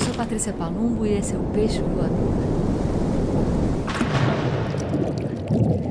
eu 0.00 0.06
sou 0.06 0.14
Patrícia 0.14 0.52
Palumbo 0.54 1.04
e 1.04 1.12
esse 1.12 1.34
é 1.34 1.38
o 1.38 1.44
Peixe 1.52 1.78
Voador. 1.82 2.34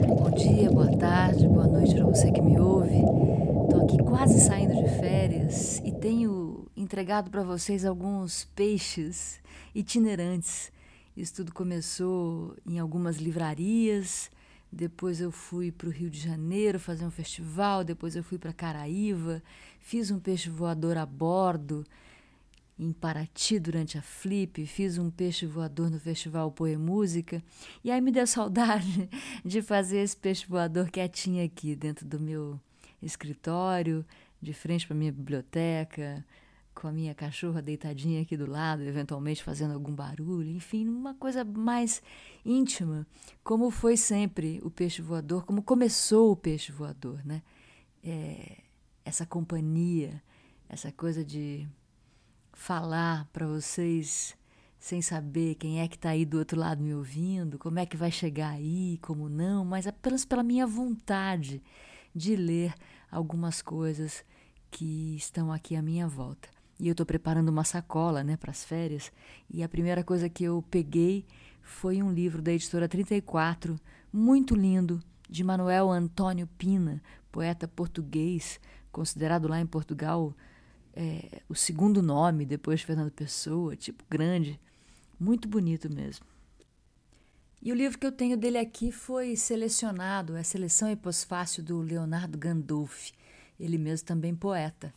Bom 0.07 0.31
dia, 0.31 0.71
boa 0.71 0.97
tarde, 0.97 1.47
boa 1.47 1.67
noite 1.67 1.93
para 1.93 2.05
você 2.05 2.31
que 2.31 2.41
me 2.41 2.59
ouve. 2.59 2.95
Estou 2.95 3.83
aqui 3.83 3.97
quase 3.99 4.41
saindo 4.41 4.73
de 4.73 4.89
férias 4.99 5.79
e 5.85 5.91
tenho 5.91 6.65
entregado 6.75 7.29
para 7.29 7.43
vocês 7.43 7.85
alguns 7.85 8.45
peixes 8.55 9.39
itinerantes. 9.75 10.71
Isso 11.15 11.35
tudo 11.35 11.53
começou 11.53 12.55
em 12.65 12.79
algumas 12.79 13.17
livrarias, 13.17 14.31
depois 14.71 15.21
eu 15.21 15.31
fui 15.31 15.71
para 15.71 15.87
o 15.87 15.91
Rio 15.91 16.09
de 16.09 16.19
Janeiro 16.19 16.79
fazer 16.79 17.05
um 17.05 17.11
festival, 17.11 17.83
depois 17.83 18.15
eu 18.15 18.23
fui 18.23 18.39
para 18.39 18.53
Caraíva, 18.53 19.43
fiz 19.79 20.09
um 20.09 20.19
peixe 20.19 20.49
voador 20.49 20.97
a 20.97 21.05
bordo 21.05 21.85
em 22.79 22.93
Paraty 22.93 23.59
durante 23.59 23.97
a 23.97 24.01
Flip, 24.01 24.65
fiz 24.65 24.97
um 24.97 25.11
peixe 25.11 25.45
voador 25.45 25.89
no 25.89 25.99
Festival 25.99 26.49
Poe 26.49 26.77
Música, 26.77 27.43
e 27.83 27.91
aí 27.91 27.99
me 27.99 28.09
deu 28.09 28.25
saudade 28.25 29.09
de 29.43 29.61
fazer 29.61 29.97
esse 29.97 30.15
peixe 30.15 30.47
voador 30.47 30.89
quietinho 30.89 31.43
aqui 31.43 31.75
dentro 31.75 32.07
do 32.07 32.17
meu 32.17 32.57
escritório, 33.01 34.05
de 34.41 34.53
frente 34.53 34.87
para 34.87 34.95
minha 34.95 35.11
biblioteca, 35.11 36.25
com 36.73 36.87
a 36.87 36.91
minha 36.93 37.13
cachorra 37.13 37.61
deitadinha 37.61 38.21
aqui 38.21 38.37
do 38.37 38.49
lado, 38.49 38.83
eventualmente 38.83 39.43
fazendo 39.43 39.73
algum 39.73 39.93
barulho, 39.93 40.49
enfim, 40.49 40.87
uma 40.87 41.13
coisa 41.13 41.43
mais 41.43 42.01
íntima, 42.45 43.05
como 43.43 43.69
foi 43.69 43.97
sempre 43.97 44.61
o 44.63 44.71
peixe 44.71 45.01
voador, 45.01 45.45
como 45.45 45.61
começou 45.61 46.31
o 46.31 46.37
peixe 46.37 46.71
voador, 46.71 47.19
né? 47.25 47.43
É, 48.01 48.59
essa 49.03 49.25
companhia, 49.25 50.23
essa 50.69 50.89
coisa 50.89 51.25
de 51.25 51.67
falar 52.53 53.27
para 53.31 53.47
vocês 53.47 54.37
sem 54.79 55.01
saber 55.01 55.55
quem 55.55 55.81
é 55.81 55.87
que 55.87 55.95
está 55.95 56.09
aí 56.09 56.25
do 56.25 56.39
outro 56.39 56.57
lado 56.57 56.81
me 56.81 56.93
ouvindo, 56.93 57.59
como 57.59 57.79
é 57.79 57.85
que 57.85 57.97
vai 57.97 58.09
chegar 58.09 58.51
aí, 58.51 58.97
como 59.01 59.27
não, 59.27 59.65
mas 59.65 59.85
apenas 59.85 60.23
pela 60.23 60.41
minha 60.41 60.65
vontade 60.65 61.61
de 62.15 62.35
ler 62.35 62.73
algumas 63.11 63.61
coisas 63.61 64.23
que 64.71 65.15
estão 65.17 65.51
aqui 65.51 65.75
à 65.75 65.81
minha 65.81 66.07
volta. 66.07 66.47
E 66.79 66.87
eu 66.87 66.93
estou 66.93 67.05
preparando 67.05 67.49
uma 67.49 67.65
sacola 67.65 68.23
né, 68.23 68.37
para 68.37 68.51
as 68.51 68.63
férias, 68.63 69.11
e 69.49 69.61
a 69.61 69.67
primeira 69.67 70.01
coisa 70.01 70.29
que 70.29 70.45
eu 70.45 70.63
peguei 70.71 71.25
foi 71.61 72.01
um 72.01 72.11
livro 72.11 72.41
da 72.41 72.53
editora 72.53 72.87
34, 72.87 73.77
muito 74.11 74.55
lindo, 74.55 75.03
de 75.29 75.43
Manuel 75.43 75.91
Antônio 75.91 76.47
Pina, 76.57 77.03
poeta 77.31 77.67
português, 77.67 78.59
considerado 78.91 79.47
lá 79.47 79.59
em 79.59 79.65
Portugal 79.65 80.33
é, 80.95 81.41
o 81.47 81.55
segundo 81.55 82.01
nome 82.01 82.45
depois 82.45 82.79
de 82.79 82.85
Fernando 82.85 83.11
Pessoa, 83.11 83.75
tipo 83.75 84.03
grande, 84.09 84.59
muito 85.19 85.47
bonito 85.47 85.93
mesmo. 85.93 86.25
E 87.61 87.71
o 87.71 87.75
livro 87.75 87.97
que 87.97 88.05
eu 88.05 88.11
tenho 88.11 88.37
dele 88.37 88.57
aqui 88.57 88.91
foi 88.91 89.35
selecionado, 89.35 90.35
é 90.37 90.39
a 90.39 90.43
Seleção 90.43 90.89
e 90.89 90.95
Pós-Fácil 90.95 91.61
do 91.61 91.81
Leonardo 91.81 92.37
Gandolfi, 92.37 93.13
ele 93.59 93.77
mesmo 93.77 94.07
também 94.07 94.33
poeta. 94.33 94.93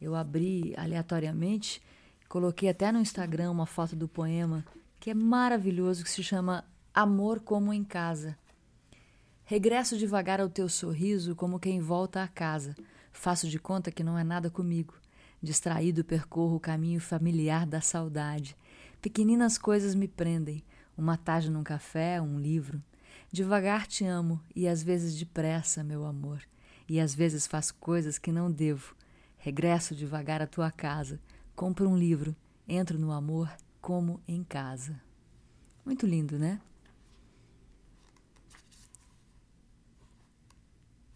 Eu 0.00 0.14
abri 0.14 0.74
aleatoriamente, 0.76 1.82
coloquei 2.28 2.70
até 2.70 2.90
no 2.90 3.00
Instagram 3.00 3.50
uma 3.50 3.66
foto 3.66 3.94
do 3.94 4.08
poema 4.08 4.64
que 4.98 5.10
é 5.10 5.14
maravilhoso, 5.14 6.02
que 6.02 6.10
se 6.10 6.22
chama 6.22 6.64
Amor 6.94 7.40
como 7.40 7.72
em 7.72 7.84
Casa. 7.84 8.36
Regresso 9.44 9.96
devagar 9.96 10.40
ao 10.40 10.48
teu 10.48 10.68
sorriso 10.68 11.36
como 11.36 11.60
quem 11.60 11.80
volta 11.80 12.22
à 12.22 12.26
casa. 12.26 12.74
Faço 13.12 13.48
de 13.48 13.58
conta 13.58 13.92
que 13.92 14.02
não 14.02 14.18
é 14.18 14.24
nada 14.24 14.50
comigo. 14.50 14.94
Distraído 15.46 16.04
percorro 16.04 16.56
o 16.56 16.60
caminho 16.60 17.00
familiar 17.00 17.64
da 17.64 17.80
saudade. 17.80 18.56
Pequeninas 19.00 19.56
coisas 19.56 19.94
me 19.94 20.08
prendem. 20.08 20.60
Uma 20.98 21.16
tarde 21.16 21.48
num 21.48 21.62
café, 21.62 22.20
um 22.20 22.36
livro. 22.36 22.82
Devagar 23.30 23.86
te 23.86 24.04
amo 24.04 24.42
e 24.56 24.66
às 24.66 24.82
vezes 24.82 25.16
depressa, 25.16 25.84
meu 25.84 26.04
amor. 26.04 26.42
E 26.88 26.98
às 26.98 27.14
vezes 27.14 27.46
faço 27.46 27.76
coisas 27.76 28.18
que 28.18 28.32
não 28.32 28.50
devo. 28.50 28.96
Regresso 29.38 29.94
devagar 29.94 30.42
à 30.42 30.48
tua 30.48 30.68
casa. 30.72 31.20
Compro 31.54 31.88
um 31.88 31.96
livro. 31.96 32.34
Entro 32.66 32.98
no 32.98 33.12
amor 33.12 33.48
como 33.80 34.20
em 34.26 34.42
casa. 34.42 35.00
Muito 35.84 36.08
lindo, 36.08 36.40
né? 36.40 36.60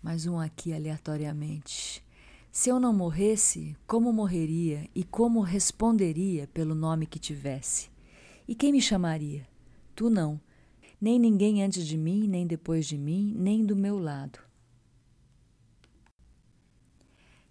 Mais 0.00 0.24
um 0.24 0.38
aqui 0.38 0.72
aleatoriamente. 0.72 2.00
Se 2.52 2.68
eu 2.68 2.80
não 2.80 2.92
morresse, 2.92 3.76
como 3.86 4.12
morreria 4.12 4.88
e 4.92 5.04
como 5.04 5.40
responderia 5.40 6.48
pelo 6.48 6.74
nome 6.74 7.06
que 7.06 7.18
tivesse? 7.18 7.88
E 8.46 8.56
quem 8.56 8.72
me 8.72 8.82
chamaria? 8.82 9.46
Tu 9.94 10.10
não, 10.10 10.40
nem 11.00 11.16
ninguém 11.16 11.62
antes 11.62 11.86
de 11.86 11.96
mim, 11.96 12.26
nem 12.26 12.44
depois 12.48 12.86
de 12.86 12.98
mim, 12.98 13.32
nem 13.38 13.64
do 13.64 13.76
meu 13.76 14.00
lado. 14.00 14.40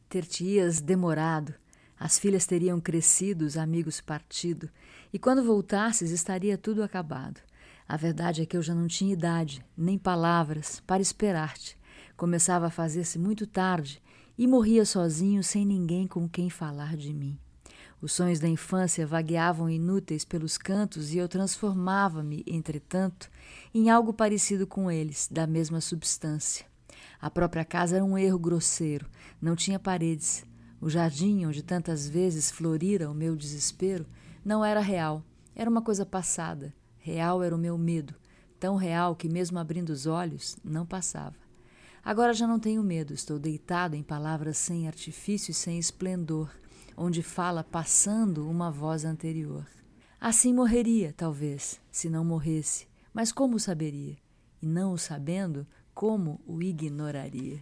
Ter-te-ias 0.09 0.81
demorado, 0.81 1.53
as 1.97 2.19
filhas 2.19 2.45
teriam 2.45 2.81
crescido, 2.81 3.45
os 3.45 3.55
amigos 3.55 4.01
partido, 4.01 4.69
e 5.13 5.17
quando 5.17 5.45
voltasses 5.45 6.11
estaria 6.11 6.57
tudo 6.57 6.83
acabado. 6.83 7.39
A 7.88 7.95
verdade 7.95 8.41
é 8.41 8.45
que 8.45 8.57
eu 8.57 8.61
já 8.61 8.75
não 8.75 8.88
tinha 8.88 9.13
idade, 9.13 9.65
nem 9.77 9.97
palavras, 9.97 10.81
para 10.85 11.01
esperar-te. 11.01 11.77
Começava 12.17 12.67
a 12.67 12.71
fazer-se 12.71 13.17
muito 13.17 13.47
tarde 13.47 14.01
e 14.39 14.47
morria 14.47 14.85
sozinho 14.85 15.44
sem 15.44 15.66
ninguém 15.66 16.07
com 16.07 16.25
quem 16.25 16.50
falar 16.50 16.95
de 16.95 17.13
mim. 17.13 17.38
Os 18.01 18.13
sonhos 18.13 18.39
da 18.39 18.47
infância 18.47 19.05
vagueavam 19.05 19.69
inúteis 19.69 20.23
pelos 20.23 20.57
cantos 20.57 21.13
e 21.13 21.17
eu 21.17 21.27
transformava-me, 21.27 22.45
entretanto, 22.47 23.29
em 23.73 23.89
algo 23.89 24.13
parecido 24.13 24.66
com 24.66 24.89
eles, 24.89 25.27
da 25.29 25.45
mesma 25.45 25.81
substância. 25.81 26.66
A 27.19 27.29
própria 27.29 27.66
casa 27.66 27.97
era 27.97 28.05
um 28.05 28.17
erro 28.17 28.39
grosseiro, 28.39 29.09
não 29.41 29.57
tinha 29.57 29.77
paredes. 29.77 30.45
O 30.79 30.89
jardim 30.89 31.45
onde 31.45 31.61
tantas 31.61 32.07
vezes 32.07 32.50
florira 32.50 33.11
o 33.11 33.13
meu 33.13 33.35
desespero 33.35 34.06
não 34.45 34.63
era 34.63 34.79
real, 34.79 35.21
era 35.53 35.69
uma 35.69 35.81
coisa 35.81 36.06
passada. 36.06 36.73
Real 36.97 37.44
era 37.44 37.53
o 37.53 37.59
meu 37.59 37.77
medo, 37.77 38.16
tão 38.57 38.77
real 38.77 39.17
que, 39.17 39.27
mesmo 39.27 39.59
abrindo 39.59 39.89
os 39.89 40.06
olhos, 40.06 40.56
não 40.63 40.85
passava. 40.85 41.48
Agora 42.03 42.33
já 42.33 42.47
não 42.47 42.59
tenho 42.59 42.83
medo, 42.83 43.13
estou 43.13 43.37
deitado 43.37 43.95
em 43.95 44.03
palavras 44.03 44.57
sem 44.57 44.87
artifício 44.87 45.51
e 45.51 45.53
sem 45.53 45.77
esplendor, 45.77 46.49
onde 46.95 47.21
fala 47.21 47.63
passando 47.63 48.49
uma 48.49 48.71
voz 48.71 49.05
anterior. 49.05 49.65
Assim 50.19 50.53
morreria, 50.53 51.13
talvez, 51.15 51.79
se 51.91 52.09
não 52.09 52.25
morresse, 52.25 52.88
mas 53.13 53.31
como 53.31 53.55
o 53.55 53.59
saberia? 53.59 54.17
E 54.61 54.67
não 54.67 54.93
o 54.93 54.97
sabendo, 54.97 55.65
como 55.93 56.39
o 56.45 56.61
ignoraria? 56.61 57.59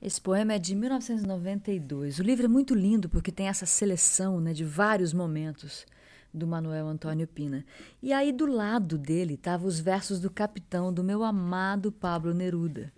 Esse 0.00 0.20
poema 0.20 0.52
é 0.52 0.58
de 0.58 0.74
1992. 0.76 2.18
O 2.18 2.22
livro 2.22 2.44
é 2.44 2.48
muito 2.48 2.74
lindo 2.74 3.08
porque 3.08 3.32
tem 3.32 3.48
essa 3.48 3.66
seleção 3.66 4.40
né, 4.40 4.52
de 4.52 4.64
vários 4.64 5.12
momentos 5.12 5.84
do 6.32 6.46
Manuel 6.46 6.86
Antônio 6.86 7.26
Pina. 7.26 7.64
E 8.02 8.12
aí 8.12 8.32
do 8.32 8.46
lado 8.46 8.98
dele 8.98 9.34
estavam 9.34 9.66
os 9.66 9.80
versos 9.80 10.20
do 10.20 10.30
capitão 10.30 10.92
do 10.92 11.02
meu 11.02 11.22
amado 11.24 11.90
Pablo 11.90 12.34
Neruda, 12.34 12.92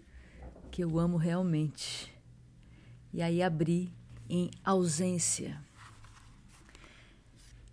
que 0.70 0.82
eu 0.82 0.98
amo 0.98 1.16
realmente. 1.16 2.12
E 3.12 3.22
aí 3.22 3.42
abri 3.42 3.92
em 4.28 4.50
ausência. 4.64 5.60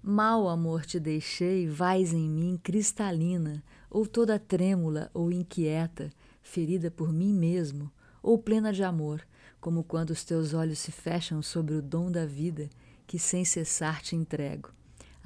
Mal 0.01 0.47
amor 0.47 0.85
te 0.85 0.99
deixei, 0.99 1.67
vais 1.67 2.13
em 2.13 2.29
mim 2.29 2.59
cristalina, 2.61 3.63
ou 3.89 4.07
toda 4.07 4.39
trêmula 4.39 5.11
ou 5.13 5.31
inquieta, 5.31 6.11
ferida 6.41 6.89
por 6.89 7.11
mim 7.11 7.33
mesmo, 7.33 7.91
ou 8.23 8.37
plena 8.37 8.71
de 8.71 8.83
amor, 8.83 9.21
como 9.59 9.83
quando 9.83 10.11
os 10.11 10.23
teus 10.23 10.53
olhos 10.53 10.79
se 10.79 10.91
fecham 10.91 11.41
sobre 11.41 11.75
o 11.75 11.81
dom 11.81 12.11
da 12.11 12.25
vida 12.25 12.69
que 13.05 13.19
sem 13.19 13.43
cessar 13.43 14.01
te 14.01 14.15
entrego. 14.15 14.69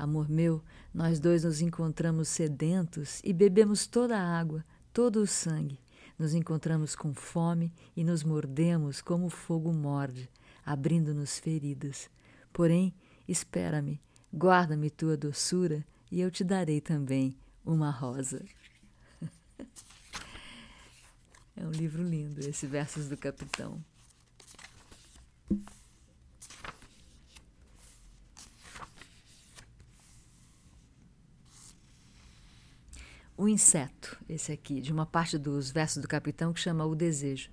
Amor 0.01 0.27
meu, 0.27 0.63
nós 0.91 1.19
dois 1.19 1.43
nos 1.43 1.61
encontramos 1.61 2.27
sedentos 2.27 3.21
e 3.23 3.31
bebemos 3.31 3.85
toda 3.85 4.17
a 4.17 4.39
água, 4.39 4.65
todo 4.91 5.17
o 5.17 5.27
sangue. 5.27 5.79
Nos 6.17 6.33
encontramos 6.33 6.95
com 6.95 7.13
fome 7.13 7.71
e 7.95 8.03
nos 8.03 8.23
mordemos 8.23 8.99
como 8.99 9.27
o 9.27 9.29
fogo 9.29 9.71
morde, 9.71 10.27
abrindo-nos 10.65 11.37
feridas. 11.37 12.09
Porém, 12.51 12.95
espera-me, 13.27 14.01
guarda-me 14.35 14.89
tua 14.89 15.15
doçura 15.15 15.85
e 16.11 16.19
eu 16.19 16.31
te 16.31 16.43
darei 16.43 16.81
também 16.81 17.37
uma 17.63 17.91
rosa. 17.91 18.43
é 21.55 21.63
um 21.63 21.69
livro 21.69 22.01
lindo, 22.01 22.39
esse 22.39 22.65
Versos 22.65 23.07
do 23.07 23.15
Capitão. 23.15 23.79
O 33.37 33.47
inseto, 33.47 34.17
esse 34.29 34.51
aqui, 34.51 34.81
de 34.81 34.91
uma 34.91 35.05
parte 35.05 35.37
dos 35.37 35.71
versos 35.71 36.01
do 36.01 36.07
capitão 36.07 36.53
que 36.53 36.59
chama 36.59 36.85
O 36.85 36.93
Desejo. 36.93 37.49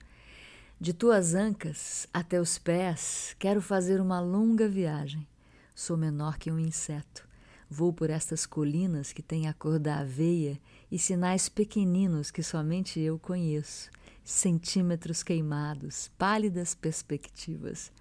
De 0.80 0.92
tuas 0.92 1.34
ancas 1.34 2.06
até 2.12 2.40
os 2.40 2.58
pés, 2.58 3.34
quero 3.38 3.62
fazer 3.62 4.00
uma 4.00 4.20
longa 4.20 4.68
viagem. 4.68 5.26
Sou 5.74 5.96
menor 5.96 6.38
que 6.38 6.50
um 6.50 6.58
inseto. 6.58 7.26
Vou 7.70 7.92
por 7.92 8.10
estas 8.10 8.46
colinas 8.46 9.12
que 9.12 9.22
têm 9.22 9.46
a 9.46 9.52
cor 9.52 9.78
da 9.78 10.00
aveia 10.00 10.60
e 10.90 10.98
sinais 10.98 11.48
pequeninos 11.48 12.30
que 12.30 12.42
somente 12.42 13.00
eu 13.00 13.18
conheço. 13.18 13.90
Centímetros 14.24 15.22
queimados, 15.22 16.10
pálidas 16.18 16.74
perspectivas. 16.74 17.92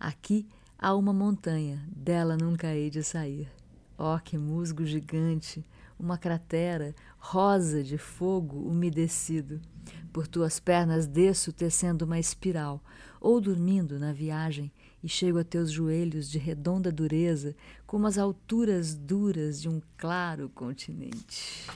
Aqui 0.00 0.46
há 0.78 0.94
uma 0.94 1.12
montanha, 1.12 1.86
dela 1.90 2.36
nunca 2.36 2.74
hei 2.74 2.90
de 2.90 3.02
sair. 3.02 3.48
Oh, 3.98 4.18
que 4.18 4.36
musgo 4.36 4.84
gigante! 4.84 5.64
Uma 5.98 6.18
cratera 6.18 6.94
rosa 7.18 7.82
de 7.82 7.96
fogo 7.96 8.58
umedecido. 8.58 9.60
Por 10.12 10.26
tuas 10.26 10.58
pernas 10.58 11.06
desço 11.06 11.52
tecendo 11.52 12.04
uma 12.04 12.18
espiral, 12.18 12.82
ou 13.20 13.40
dormindo 13.40 13.98
na 13.98 14.12
viagem, 14.12 14.72
e 15.02 15.08
chego 15.08 15.38
a 15.38 15.44
teus 15.44 15.70
joelhos 15.70 16.28
de 16.28 16.38
redonda 16.38 16.90
dureza, 16.90 17.54
como 17.86 18.06
as 18.06 18.18
alturas 18.18 18.94
duras 18.94 19.60
de 19.60 19.68
um 19.68 19.80
claro 19.96 20.48
continente. 20.48 21.66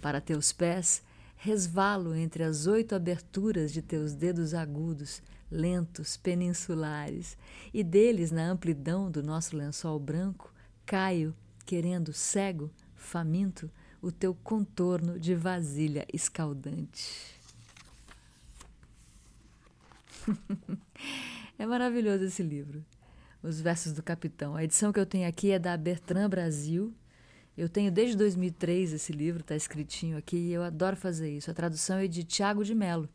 Para 0.00 0.20
teus 0.20 0.52
pés, 0.52 1.02
resvalo 1.36 2.14
entre 2.14 2.42
as 2.42 2.66
oito 2.66 2.94
aberturas 2.94 3.72
de 3.72 3.80
teus 3.80 4.12
dedos 4.12 4.54
agudos, 4.54 5.22
lentos, 5.50 6.16
peninsulares, 6.16 7.38
e 7.72 7.82
deles, 7.82 8.30
na 8.30 8.50
amplidão 8.50 9.10
do 9.10 9.22
nosso 9.22 9.56
lençol 9.56 9.98
branco, 9.98 10.52
caio, 10.84 11.34
querendo, 11.64 12.12
cego, 12.12 12.70
faminto, 13.04 13.70
o 14.02 14.10
teu 14.10 14.34
contorno 14.34 15.18
de 15.18 15.34
vasilha 15.34 16.06
escaldante. 16.12 17.38
é 21.58 21.66
maravilhoso 21.66 22.24
esse 22.24 22.42
livro. 22.42 22.84
Os 23.42 23.60
versos 23.60 23.92
do 23.92 24.02
Capitão. 24.02 24.56
A 24.56 24.64
edição 24.64 24.92
que 24.92 24.98
eu 24.98 25.06
tenho 25.06 25.28
aqui 25.28 25.50
é 25.50 25.58
da 25.58 25.76
Bertrand 25.76 26.28
Brasil. 26.28 26.94
Eu 27.56 27.68
tenho 27.68 27.92
desde 27.92 28.16
2003 28.16 28.92
esse 28.92 29.12
livro, 29.12 29.40
está 29.40 29.54
escritinho 29.54 30.18
aqui, 30.18 30.36
e 30.36 30.52
eu 30.52 30.62
adoro 30.62 30.96
fazer 30.96 31.30
isso. 31.30 31.50
A 31.50 31.54
tradução 31.54 31.98
é 31.98 32.08
de 32.08 32.24
Tiago 32.24 32.64
de 32.64 32.74
Mello, 32.74 33.08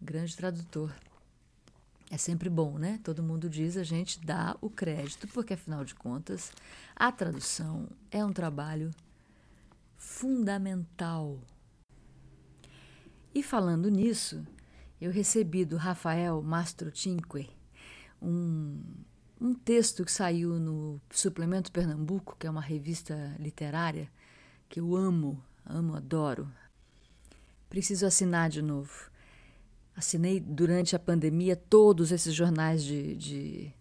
grande 0.00 0.36
tradutor. 0.36 0.92
É 2.10 2.16
sempre 2.16 2.50
bom, 2.50 2.76
né? 2.76 2.98
Todo 3.04 3.22
mundo 3.22 3.48
diz, 3.48 3.76
a 3.76 3.84
gente 3.84 4.20
dá 4.20 4.56
o 4.60 4.68
crédito, 4.68 5.28
porque 5.28 5.54
afinal 5.54 5.84
de 5.84 5.94
contas, 5.94 6.52
a 6.96 7.12
tradução 7.12 7.88
é 8.10 8.24
um 8.24 8.32
trabalho 8.32 8.90
fundamental. 9.96 11.38
E 13.32 13.44
falando 13.44 13.88
nisso, 13.88 14.44
eu 15.00 15.12
recebi 15.12 15.64
do 15.64 15.76
Rafael 15.76 16.42
Mastro 16.42 16.90
Cinque 16.94 17.48
um, 18.20 18.82
um 19.40 19.54
texto 19.54 20.04
que 20.04 20.10
saiu 20.10 20.58
no 20.58 21.00
Suplemento 21.10 21.70
Pernambuco, 21.70 22.36
que 22.36 22.46
é 22.46 22.50
uma 22.50 22.60
revista 22.60 23.36
literária 23.38 24.10
que 24.68 24.80
eu 24.80 24.96
amo, 24.96 25.40
amo, 25.64 25.94
adoro. 25.94 26.50
Preciso 27.68 28.04
assinar 28.04 28.50
de 28.50 28.62
novo. 28.62 29.09
Assinei 29.96 30.40
durante 30.40 30.94
a 30.94 30.98
pandemia 30.98 31.56
todos 31.56 32.12
esses 32.12 32.34
jornais 32.34 32.82
de, 32.82 33.16
de, 33.16 33.72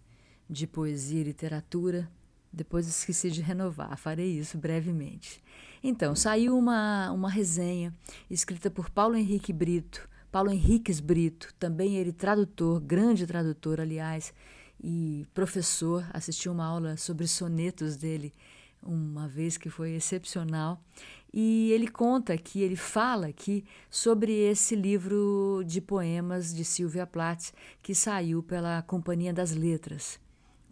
de 0.50 0.68
poesia 0.68 1.22
e 1.22 1.24
literatura. 1.24 2.10
Depois 2.52 2.88
esqueci 2.88 3.30
de 3.30 3.42
renovar, 3.42 3.98
farei 3.98 4.40
isso 4.40 4.58
brevemente. 4.58 5.42
Então, 5.84 6.16
saiu 6.16 6.58
uma, 6.58 7.12
uma 7.12 7.30
resenha 7.30 7.94
escrita 8.30 8.70
por 8.70 8.90
Paulo 8.90 9.16
Henrique 9.16 9.54
Brito, 9.54 10.10
Paulo 10.32 10.52
Henriques 10.52 11.00
Brito, 11.00 11.54
também 11.58 11.96
ele 11.96 12.12
tradutor, 12.12 12.80
grande 12.80 13.26
tradutor, 13.26 13.80
aliás, 13.80 14.34
e 14.82 15.26
professor. 15.34 16.08
Assisti 16.14 16.48
uma 16.48 16.66
aula 16.66 16.98
sobre 16.98 17.28
sonetos 17.28 17.96
dele 17.96 18.34
uma 18.82 19.28
vez 19.28 19.58
que 19.58 19.70
foi 19.70 19.92
excepcional. 19.92 20.82
E 21.32 21.72
ele 21.72 21.88
conta 21.88 22.34
aqui, 22.34 22.62
ele 22.62 22.76
fala 22.76 23.28
aqui 23.28 23.64
sobre 23.90 24.34
esse 24.34 24.76
livro 24.76 25.64
de 25.66 25.80
poemas 25.80 26.54
de 26.54 26.66
Silvia 26.66 27.06
Plath 27.06 27.52
que 27.84 27.94
saiu 27.94 28.42
pela 28.42 28.82
Companhia 28.82 29.32
das 29.32 29.52
Letras. 29.52 30.20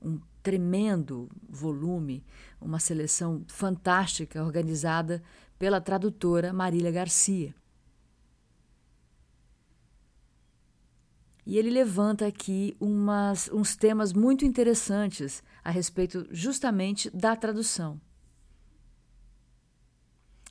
Um 0.02 0.20
tremendo 0.42 1.30
volume, 1.48 2.24
uma 2.60 2.80
seleção 2.80 3.44
fantástica 3.48 4.44
organizada 4.44 5.22
pela 5.60 5.80
tradutora 5.80 6.52
Marília 6.52 6.92
Garcia. 6.92 7.54
E 11.46 11.58
ele 11.58 11.70
levanta 11.70 12.28
aqui 12.28 12.76
umas, 12.80 13.50
uns 13.54 13.76
temas 13.76 14.12
muito 14.12 14.44
interessantes 14.44 15.42
a 15.64 15.72
respeito 15.72 16.28
justamente 16.30 17.10
da 17.10 17.36
tradução. 17.36 18.02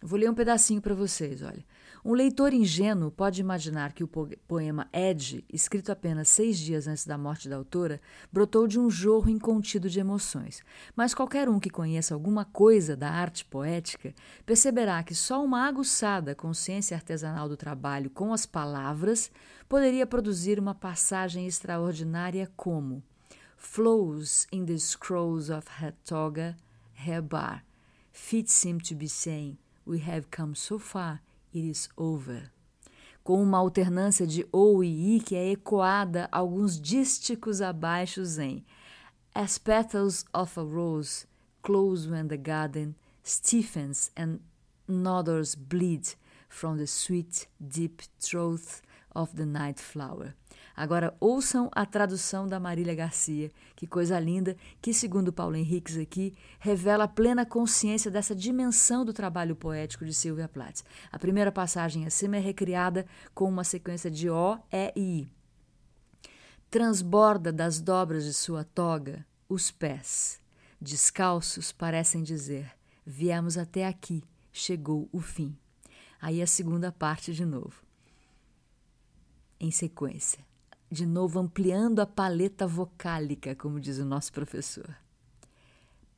Vou 0.02 0.18
ler 0.18 0.30
um 0.30 0.34
pedacinho 0.34 0.82
para 0.82 0.94
vocês, 0.94 1.42
olha. 1.42 1.64
Um 2.04 2.12
leitor 2.12 2.52
ingênuo 2.52 3.10
pode 3.10 3.40
imaginar 3.40 3.92
que 3.92 4.04
o 4.04 4.08
poema 4.46 4.88
Ed, 4.92 5.44
escrito 5.52 5.90
apenas 5.90 6.28
seis 6.28 6.58
dias 6.58 6.86
antes 6.86 7.04
da 7.04 7.18
morte 7.18 7.48
da 7.48 7.56
autora, 7.56 8.00
brotou 8.30 8.68
de 8.68 8.78
um 8.78 8.88
jorro 8.88 9.28
incontido 9.28 9.90
de 9.90 9.98
emoções. 9.98 10.62
Mas 10.94 11.14
qualquer 11.14 11.48
um 11.48 11.58
que 11.58 11.70
conheça 11.70 12.14
alguma 12.14 12.44
coisa 12.44 12.94
da 12.94 13.10
arte 13.10 13.44
poética 13.44 14.14
perceberá 14.44 15.02
que 15.02 15.14
só 15.14 15.42
uma 15.42 15.66
aguçada 15.66 16.34
consciência 16.34 16.96
artesanal 16.96 17.48
do 17.48 17.56
trabalho 17.56 18.10
com 18.10 18.32
as 18.32 18.46
palavras 18.46 19.30
poderia 19.68 20.06
produzir 20.06 20.60
uma 20.60 20.74
passagem 20.74 21.46
extraordinária 21.46 22.48
como 22.54 23.02
Flows 23.56 24.46
in 24.52 24.64
the 24.66 24.78
scrolls 24.78 25.50
of 25.50 25.66
her 25.82 25.92
toga, 26.04 26.56
her 27.04 27.22
bar, 27.22 27.64
feet 28.12 28.48
seem 28.48 28.78
to 28.78 28.94
be 28.94 29.08
saying, 29.08 29.58
We 29.86 30.00
have 30.00 30.30
come 30.30 30.56
so 30.56 30.80
far, 30.80 31.20
it 31.54 31.60
is 31.60 31.88
over. 31.96 32.50
Com 33.22 33.40
uma 33.40 33.58
alternância 33.58 34.26
de 34.26 34.44
ou 34.50 34.82
e 34.82 35.16
i 35.16 35.20
que 35.20 35.36
é 35.36 35.52
ecoada 35.52 36.28
alguns 36.32 36.80
dísticos 36.80 37.60
abaixo 37.60 38.22
em 38.40 38.64
As 39.32 39.58
petals 39.58 40.24
of 40.32 40.58
a 40.58 40.62
rose 40.62 41.26
close 41.62 42.08
when 42.08 42.26
the 42.26 42.36
garden 42.36 42.96
stiffens 43.22 44.10
and 44.16 44.40
nodders 44.88 45.54
bleed 45.54 46.16
from 46.48 46.78
the 46.78 46.86
sweet 46.86 47.46
deep 47.60 48.02
throat 48.18 48.80
of 49.14 49.36
the 49.36 49.44
night 49.44 49.80
flower. 49.80 50.34
Agora 50.76 51.16
ouçam 51.18 51.70
a 51.72 51.86
tradução 51.86 52.46
da 52.46 52.60
Marília 52.60 52.94
Garcia, 52.94 53.50
que 53.74 53.86
coisa 53.86 54.20
linda, 54.20 54.54
que 54.82 54.92
segundo 54.92 55.32
Paulo 55.32 55.56
Henriques 55.56 55.96
aqui, 55.96 56.34
revela 56.58 57.04
a 57.04 57.08
plena 57.08 57.46
consciência 57.46 58.10
dessa 58.10 58.34
dimensão 58.34 59.02
do 59.02 59.14
trabalho 59.14 59.56
poético 59.56 60.04
de 60.04 60.12
Silvia 60.12 60.46
Plath. 60.46 60.82
A 61.10 61.18
primeira 61.18 61.50
passagem 61.50 62.04
acima 62.04 62.36
é 62.36 62.40
recriada 62.40 63.06
com 63.34 63.48
uma 63.48 63.64
sequência 63.64 64.10
de 64.10 64.28
O, 64.28 64.58
E 64.70 64.92
e 64.94 65.20
I. 65.20 65.28
Transborda 66.70 67.50
das 67.50 67.80
dobras 67.80 68.24
de 68.24 68.34
sua 68.34 68.62
toga 68.62 69.24
os 69.48 69.70
pés. 69.70 70.42
Descalços 70.78 71.72
parecem 71.72 72.22
dizer: 72.22 72.70
Viemos 73.06 73.56
até 73.56 73.86
aqui, 73.86 74.22
chegou 74.52 75.08
o 75.10 75.20
fim. 75.20 75.56
Aí 76.20 76.42
a 76.42 76.46
segunda 76.46 76.92
parte 76.92 77.32
de 77.32 77.46
novo. 77.46 77.82
Em 79.58 79.70
sequência 79.70 80.44
de 80.90 81.04
novo 81.04 81.38
ampliando 81.38 82.00
a 82.00 82.06
paleta 82.06 82.66
vocálica, 82.66 83.54
como 83.54 83.80
diz 83.80 83.98
o 83.98 84.04
nosso 84.04 84.32
professor. 84.32 84.96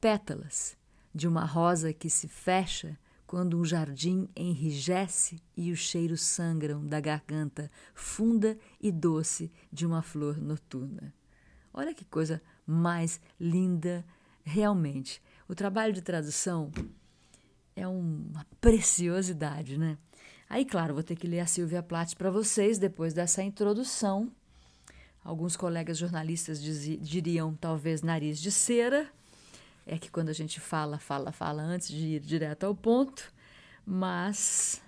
Pétalas 0.01 0.77
de 1.15 1.27
uma 1.27 1.45
rosa 1.45 1.93
que 1.93 2.11
se 2.11 2.29
fecha 2.29 2.99
quando 3.27 3.59
um 3.59 3.65
jardim 3.65 4.29
enrijece 4.35 5.43
e 5.57 5.71
os 5.71 5.79
cheiros 5.79 6.23
sangram 6.23 6.85
da 6.87 7.01
garganta 7.01 7.71
funda 7.95 8.57
e 8.81 8.91
doce 8.91 9.53
de 9.73 9.85
uma 9.85 10.03
flor 10.03 10.39
noturna. 10.39 11.13
Olha 11.73 11.95
que 11.95 12.05
coisa 12.05 12.41
mais 12.67 13.21
linda, 13.39 14.05
realmente. 14.43 15.23
O 15.47 15.55
trabalho 15.55 15.93
de 15.93 16.03
tradução 16.03 16.71
é 17.77 17.87
uma 17.87 18.47
preciosidade, 18.61 19.79
né? 19.79 19.99
Aí, 20.49 20.65
claro, 20.65 20.95
vou 20.95 21.03
ter 21.03 21.15
que 21.15 21.27
ler 21.27 21.41
a 21.41 21.47
Silvia 21.47 21.83
Plath 21.83 22.15
para 22.15 22.31
vocês 22.31 22.79
depois 22.79 23.13
dessa 23.13 23.43
introdução 23.43 24.33
Alguns 25.25 25.57
colegas 25.57 25.99
jornalistas 25.99 26.61
diriam 26.63 27.55
talvez 27.55 28.03
nariz 28.03 28.41
de 28.41 28.51
cera. 28.51 29.11
É 29.87 29.99
que 29.99 30.11
quando 30.11 30.29
a 30.29 30.35
gente 30.35 30.61
fala, 30.61 30.99
fala, 30.99 31.33
fala 31.33 31.63
antes 31.63 31.89
de 31.89 32.17
ir 32.17 32.21
direto 32.21 32.65
ao 32.65 32.75
ponto, 32.75 33.33
mas 33.85 34.83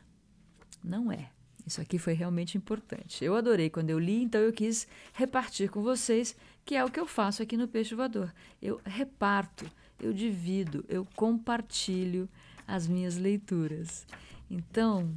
não 0.83 1.11
é. 1.11 1.31
Isso 1.67 1.81
aqui 1.81 1.99
foi 1.99 2.15
realmente 2.15 2.57
importante. 2.57 3.25
Eu 3.25 3.37
adorei 3.37 3.71
quando 3.71 3.91
eu 3.91 3.99
li, 3.99 4.23
então 4.23 4.41
eu 4.41 4.53
quis 4.53 4.89
repartir 5.13 5.71
com 5.71 5.83
vocês, 5.83 6.37
que 6.65 6.75
é 6.75 6.85
o 6.85 6.91
que 6.91 6.99
eu 6.99 7.07
faço 7.07 7.43
aqui 7.43 7.57
no 7.57 7.69
Peixe 7.69 7.95
Voador. 7.95 8.33
Eu 8.61 8.81
reparto, 8.85 9.71
eu 10.01 10.13
divido, 10.13 10.85
eu 10.89 11.07
compartilho 11.15 12.29
as 12.67 12.87
minhas 12.87 13.17
leituras. 13.17 14.07
Então, 14.51 15.15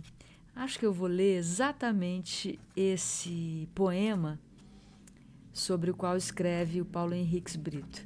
acho 0.55 0.77
que 0.77 0.86
eu 0.86 0.93
vou 0.93 1.08
ler 1.08 1.38
exatamente 1.38 2.60
esse 2.75 3.67
poema 3.74 4.39
sobre 5.53 5.91
o 5.91 5.95
qual 5.95 6.17
escreve 6.17 6.81
o 6.81 6.86
Paulo 6.86 7.13
Henriques 7.13 7.55
Brito. 7.55 8.03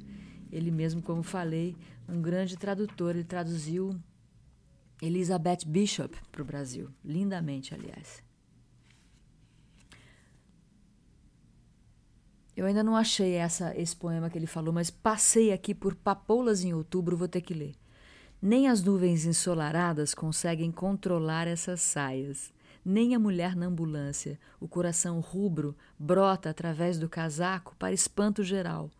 Ele 0.52 0.70
mesmo, 0.70 1.02
como 1.02 1.22
falei, 1.22 1.74
um 2.08 2.20
grande 2.20 2.56
tradutor, 2.56 3.16
ele 3.16 3.24
traduziu 3.24 3.98
Elizabeth 5.00 5.64
Bishop 5.66 6.16
para 6.30 6.42
o 6.42 6.44
Brasil, 6.44 6.90
lindamente, 7.04 7.74
aliás. 7.74 8.22
Eu 12.56 12.66
ainda 12.66 12.82
não 12.82 12.96
achei 12.96 13.34
essa, 13.34 13.72
esse 13.76 13.94
poema 13.94 14.28
que 14.28 14.36
ele 14.36 14.46
falou, 14.46 14.72
mas 14.72 14.90
passei 14.90 15.52
aqui 15.52 15.72
por 15.72 15.94
papoulas 15.94 16.64
em 16.64 16.74
outubro, 16.74 17.16
vou 17.16 17.28
ter 17.28 17.40
que 17.40 17.54
ler. 17.54 17.74
Nem 18.42 18.68
as 18.68 18.82
nuvens 18.82 19.24
ensolaradas 19.24 20.12
conseguem 20.12 20.72
controlar 20.72 21.46
essas 21.46 21.80
saias, 21.80 22.52
nem 22.88 23.14
a 23.14 23.18
mulher 23.18 23.54
na 23.54 23.66
ambulância, 23.66 24.40
o 24.58 24.66
coração 24.66 25.20
rubro, 25.20 25.76
brota 25.98 26.48
através 26.48 26.98
do 26.98 27.06
casaco 27.06 27.76
para 27.78 27.92
espanto 27.92 28.42
geral. 28.42 28.90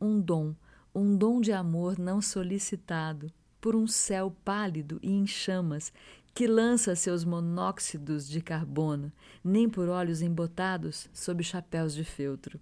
Um 0.00 0.20
dom, 0.20 0.52
um 0.92 1.16
dom 1.16 1.40
de 1.40 1.52
amor 1.52 1.96
não 1.96 2.20
solicitado, 2.20 3.32
por 3.60 3.76
um 3.76 3.86
céu 3.86 4.34
pálido 4.44 4.98
e 5.00 5.12
em 5.12 5.28
chamas, 5.28 5.92
que 6.34 6.48
lança 6.48 6.96
seus 6.96 7.24
monóxidos 7.24 8.28
de 8.28 8.40
carbono, 8.40 9.12
nem 9.44 9.70
por 9.70 9.88
olhos 9.88 10.22
embotados 10.22 11.08
sob 11.12 11.44
chapéus 11.44 11.94
de 11.94 12.02
feltro. 12.02 12.60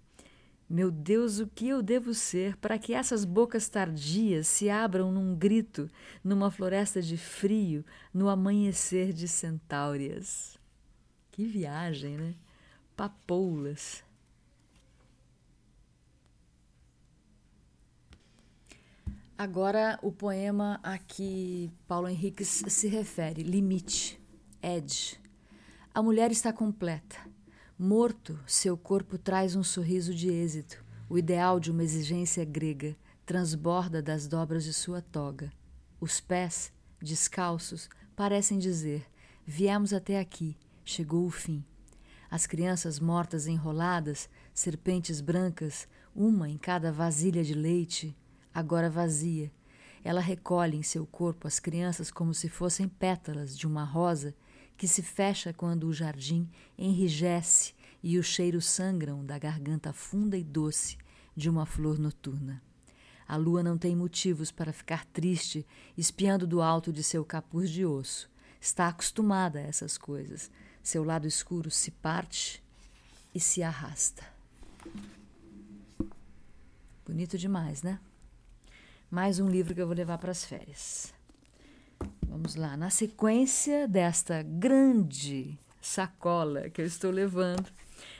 Meu 0.69 0.91
Deus, 0.91 1.39
o 1.39 1.47
que 1.47 1.67
eu 1.67 1.81
devo 1.81 2.13
ser 2.13 2.57
para 2.57 2.77
que 2.77 2.93
essas 2.93 3.25
bocas 3.25 3.67
tardias 3.67 4.45
se 4.45 4.69
abram 4.69 5.11
num 5.11 5.35
grito, 5.35 5.89
numa 6.23 6.51
floresta 6.51 7.01
de 7.01 7.17
frio, 7.17 7.83
no 8.13 8.29
amanhecer 8.29 9.11
de 9.11 9.27
centáureas? 9.27 10.63
Que 11.35 11.43
viagem, 11.43 12.15
né? 12.15 12.33
Papoulas. 12.95 14.01
Agora, 19.37 19.99
o 20.01 20.13
poema 20.13 20.79
a 20.81 20.97
que 20.97 21.69
Paulo 21.89 22.07
Henriques 22.07 22.63
se 22.69 22.87
refere, 22.87 23.43
Limite, 23.43 24.17
Edge. 24.63 25.19
A 25.93 26.01
mulher 26.01 26.31
está 26.31 26.53
completa 26.53 27.17
Morto, 27.77 28.39
seu 28.47 28.77
corpo 28.77 29.17
traz 29.17 29.57
um 29.57 29.63
sorriso 29.63 30.15
de 30.15 30.29
êxito, 30.29 30.81
o 31.09 31.17
ideal 31.17 31.59
de 31.59 31.69
uma 31.69 31.83
exigência 31.83 32.45
grega, 32.45 32.95
transborda 33.25 34.01
das 34.01 34.25
dobras 34.25 34.63
de 34.63 34.71
sua 34.71 35.01
toga. 35.01 35.51
Os 35.99 36.21
pés, 36.21 36.71
descalços, 37.01 37.89
parecem 38.15 38.57
dizer: 38.57 39.05
Viemos 39.45 39.91
até 39.91 40.17
aqui, 40.17 40.55
chegou 40.85 41.25
o 41.25 41.31
fim. 41.31 41.65
As 42.31 42.47
crianças 42.47 42.99
mortas 42.99 43.47
enroladas, 43.47 44.29
serpentes 44.53 45.19
brancas, 45.19 45.87
uma 46.15 46.49
em 46.49 46.57
cada 46.57 46.91
vasilha 46.91 47.43
de 47.43 47.53
leite, 47.53 48.15
agora 48.53 48.89
vazia. 48.89 49.51
Ela 50.03 50.21
recolhe 50.21 50.77
em 50.77 50.83
seu 50.83 51.05
corpo 51.05 51.47
as 51.47 51.59
crianças 51.59 52.11
como 52.11 52.33
se 52.33 52.47
fossem 52.47 52.87
pétalas 52.87 53.57
de 53.57 53.65
uma 53.67 53.83
rosa 53.83 54.33
que 54.77 54.87
se 54.87 55.01
fecha 55.01 55.51
quando 55.51 55.87
o 55.87 55.93
jardim 55.93 56.49
enrijece 56.77 57.73
e 58.03 58.19
os 58.19 58.27
cheiros 58.27 58.65
sangram 58.65 59.25
da 59.25 59.39
garganta 59.39 59.91
funda 59.91 60.37
e 60.37 60.43
doce 60.43 60.97
de 61.35 61.49
uma 61.49 61.65
flor 61.65 61.97
noturna. 61.97 62.61
A 63.27 63.35
lua 63.35 63.63
não 63.63 63.77
tem 63.77 63.95
motivos 63.95 64.51
para 64.51 64.71
ficar 64.71 65.05
triste, 65.05 65.65
espiando 65.97 66.45
do 66.45 66.61
alto 66.61 66.93
de 66.93 67.01
seu 67.01 67.25
capuz 67.25 67.71
de 67.71 67.83
osso. 67.83 68.29
Está 68.61 68.87
acostumada 68.87 69.57
a 69.57 69.63
essas 69.63 69.97
coisas. 69.97 70.51
Seu 70.85 71.03
lado 71.03 71.27
escuro 71.27 71.71
se 71.71 71.89
parte 71.89 72.63
e 73.33 73.39
se 73.39 73.63
arrasta. 73.63 74.23
Bonito 77.03 77.39
demais, 77.39 77.81
né? 77.81 77.99
Mais 79.09 79.39
um 79.39 79.49
livro 79.49 79.73
que 79.73 79.81
eu 79.81 79.87
vou 79.87 79.95
levar 79.95 80.19
para 80.19 80.29
as 80.29 80.45
férias. 80.45 81.11
Vamos 82.27 82.53
lá, 82.53 82.77
na 82.77 82.91
sequência 82.91 83.87
desta 83.87 84.43
grande 84.43 85.57
sacola 85.81 86.69
que 86.69 86.83
eu 86.83 86.85
estou 86.85 87.09
levando, 87.09 87.67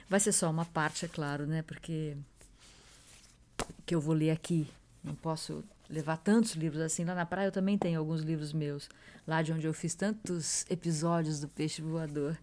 vai 0.10 0.20
ser 0.20 0.32
só 0.32 0.50
uma 0.50 0.66
parte, 0.66 1.06
é 1.06 1.08
claro, 1.08 1.46
né? 1.46 1.62
Porque 1.62 2.18
que 3.86 3.94
eu 3.94 4.02
vou 4.02 4.16
ler 4.16 4.32
aqui, 4.32 4.68
não 5.04 5.14
posso 5.14 5.64
levar 5.90 6.18
tantos 6.18 6.54
livros 6.54 6.82
assim. 6.82 7.04
Lá 7.04 7.16
na 7.16 7.26
praia 7.26 7.48
eu 7.48 7.52
também 7.52 7.78
tenho 7.78 8.00
alguns 8.00 8.22
livros 8.22 8.54
meus, 8.54 8.90
lá 9.28 9.42
de 9.42 9.54
onde 9.54 9.68
eu 9.68 9.74
fiz 9.74 9.96
tantos 9.96 10.66
episódios 10.70 11.40
do 11.40 11.48
Peixe 11.48 11.82
Voador. 11.82 12.38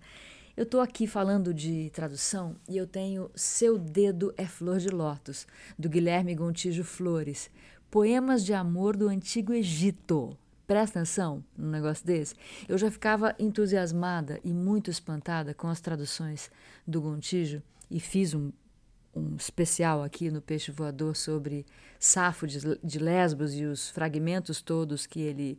Eu 0.57 0.65
estou 0.65 0.81
aqui 0.81 1.07
falando 1.07 1.55
de 1.55 1.91
tradução 1.91 2.57
e 2.69 2.77
eu 2.77 2.87
tenho 2.87 3.31
Seu 3.35 3.79
Dedo 3.79 4.35
é 4.37 4.47
Flor 4.47 4.79
de 4.79 4.91
Lótus, 4.91 5.47
do 5.79 5.89
Guilherme 5.89 6.35
Gontijo 6.35 6.85
Flores. 6.85 7.51
Poemas 7.91 8.45
de 8.45 8.53
amor 8.53 8.97
do 8.97 9.09
Antigo 9.09 9.53
Egito. 9.53 10.37
Presta 10.67 11.01
atenção 11.01 11.43
num 11.57 11.71
negócio 11.71 12.07
desse. 12.07 12.35
Eu 12.69 12.77
já 12.77 12.91
ficava 12.91 13.35
entusiasmada 13.39 14.41
e 14.45 14.53
muito 14.53 14.91
espantada 14.91 15.55
com 15.55 15.69
as 15.69 15.81
traduções 15.81 16.51
do 16.87 17.01
Gontijo 17.01 17.63
e 17.91 17.99
fiz 17.99 18.35
um, 18.35 18.53
um 19.15 19.37
especial 19.37 20.03
aqui 20.03 20.31
no 20.31 20.41
Peixe 20.41 20.73
Voador 20.73 21.17
sobre 21.17 21.67
Safo 21.99 22.47
de, 22.47 22.59
de 22.83 22.99
Lesbos 22.99 23.55
e 23.55 23.65
os 23.65 23.91
fragmentos 23.91 24.61
todos 24.63 25.07
que 25.07 25.21
ele, 25.21 25.59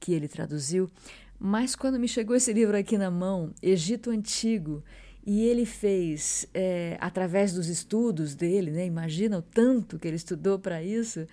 que 0.00 0.12
ele 0.12 0.28
traduziu. 0.28 0.90
Mas 1.38 1.76
quando 1.76 1.98
me 1.98 2.08
chegou 2.08 2.34
esse 2.34 2.52
livro 2.52 2.76
aqui 2.76 2.98
na 2.98 3.10
mão, 3.10 3.52
Egito 3.62 4.10
Antigo, 4.10 4.82
e 5.24 5.42
ele 5.44 5.66
fez, 5.66 6.46
é, 6.54 6.96
através 7.00 7.52
dos 7.52 7.68
estudos 7.68 8.34
dele, 8.34 8.70
né, 8.70 8.86
imagina 8.86 9.38
o 9.38 9.42
tanto 9.42 9.98
que 9.98 10.08
ele 10.08 10.16
estudou 10.16 10.58
para 10.58 10.82
isso, 10.82 11.26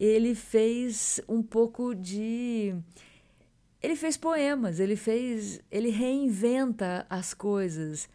ele 0.00 0.34
fez 0.34 1.20
um 1.28 1.42
pouco 1.42 1.94
de 1.94 2.74
ele 3.82 3.96
fez 3.96 4.16
poemas, 4.16 4.78
ele 4.78 4.94
fez, 4.94 5.60
ele 5.70 5.90
reinventa 5.90 7.04
as 7.10 7.34
coisas. 7.34 8.08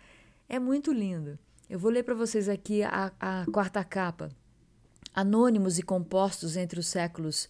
É 0.47 0.57
muito 0.57 0.93
lindo. 0.93 1.37
Eu 1.69 1.77
vou 1.77 1.91
ler 1.91 2.03
para 2.03 2.15
vocês 2.15 2.47
aqui 2.47 2.81
a, 2.81 3.11
a, 3.19 3.45
quarta 3.51 3.83
capa. 3.83 4.29
Anônimos 5.13 5.77
e 5.77 5.83
compostos 5.83 6.55
entre 6.55 6.79
os 6.79 6.87
séculos 6.87 7.49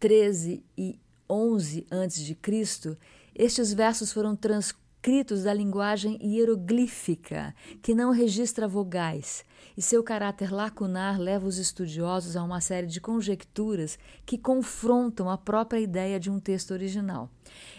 13 0.00 0.64
e 0.76 0.98
11 1.28 1.86
antes 1.90 2.24
de 2.24 2.34
Cristo, 2.34 2.96
estes 3.34 3.74
versos 3.74 4.10
foram 4.10 4.34
transcritos 4.34 5.42
da 5.42 5.52
linguagem 5.52 6.18
hieroglífica, 6.22 7.54
que 7.82 7.94
não 7.94 8.10
registra 8.10 8.66
vogais, 8.66 9.44
e 9.76 9.82
seu 9.82 10.02
caráter 10.02 10.50
lacunar 10.50 11.20
leva 11.20 11.46
os 11.46 11.58
estudiosos 11.58 12.36
a 12.36 12.42
uma 12.42 12.60
série 12.60 12.86
de 12.86 13.00
conjecturas 13.00 13.98
que 14.24 14.38
confrontam 14.38 15.28
a 15.28 15.36
própria 15.36 15.78
ideia 15.78 16.18
de 16.18 16.30
um 16.30 16.40
texto 16.40 16.70
original. 16.70 17.30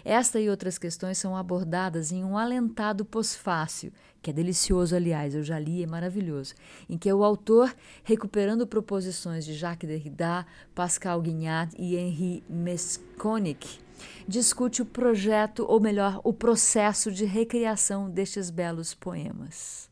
Esta 0.04 0.40
e 0.40 0.48
outras 0.48 0.78
questões 0.78 1.18
são 1.18 1.36
abordadas 1.36 2.12
em 2.12 2.24
um 2.24 2.38
alentado 2.38 3.04
pós-fácil, 3.04 3.92
que 4.20 4.30
é 4.30 4.32
delicioso, 4.32 4.96
aliás, 4.96 5.34
eu 5.34 5.42
já 5.42 5.58
li, 5.58 5.82
é 5.82 5.86
maravilhoso, 5.86 6.54
em 6.88 6.98
que 6.98 7.12
o 7.12 7.24
autor, 7.24 7.74
recuperando 8.02 8.66
proposições 8.66 9.44
de 9.44 9.54
Jacques 9.54 9.88
Derrida, 9.88 10.46
Pascal 10.74 11.20
Guignard 11.20 11.74
e 11.78 11.96
Henri 11.96 12.42
Mesconic, 12.48 13.80
discute 14.26 14.82
o 14.82 14.86
projeto, 14.86 15.64
ou 15.68 15.80
melhor, 15.80 16.20
o 16.24 16.32
processo 16.32 17.10
de 17.10 17.24
recriação 17.24 18.10
destes 18.10 18.50
belos 18.50 18.94
poemas. 18.94 19.88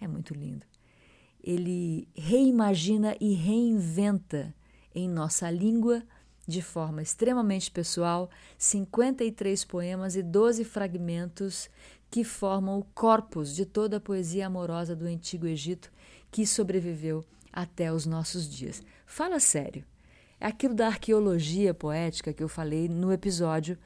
É 0.00 0.08
muito 0.08 0.34
lindo 0.34 0.70
ele 1.42 2.06
reimagina 2.14 3.16
e 3.20 3.32
reinventa 3.34 4.54
em 4.94 5.08
nossa 5.08 5.50
língua, 5.50 6.02
de 6.46 6.60
forma 6.60 7.00
extremamente 7.00 7.70
pessoal, 7.70 8.28
53 8.58 9.64
poemas 9.64 10.16
e 10.16 10.22
12 10.22 10.64
fragmentos 10.64 11.70
que 12.10 12.24
formam 12.24 12.78
o 12.78 12.84
corpus 12.94 13.54
de 13.54 13.64
toda 13.64 13.98
a 13.98 14.00
poesia 14.00 14.46
amorosa 14.46 14.96
do 14.96 15.06
Antigo 15.06 15.46
Egito 15.46 15.92
que 16.30 16.46
sobreviveu 16.46 17.24
até 17.52 17.92
os 17.92 18.06
nossos 18.06 18.48
dias. 18.48 18.82
Fala 19.06 19.38
sério. 19.38 19.84
É 20.40 20.46
aquilo 20.46 20.74
da 20.74 20.86
arqueologia 20.86 21.74
poética 21.74 22.32
que 22.32 22.42
eu 22.42 22.48
falei 22.48 22.88
no 22.88 23.12
episódio 23.12 23.78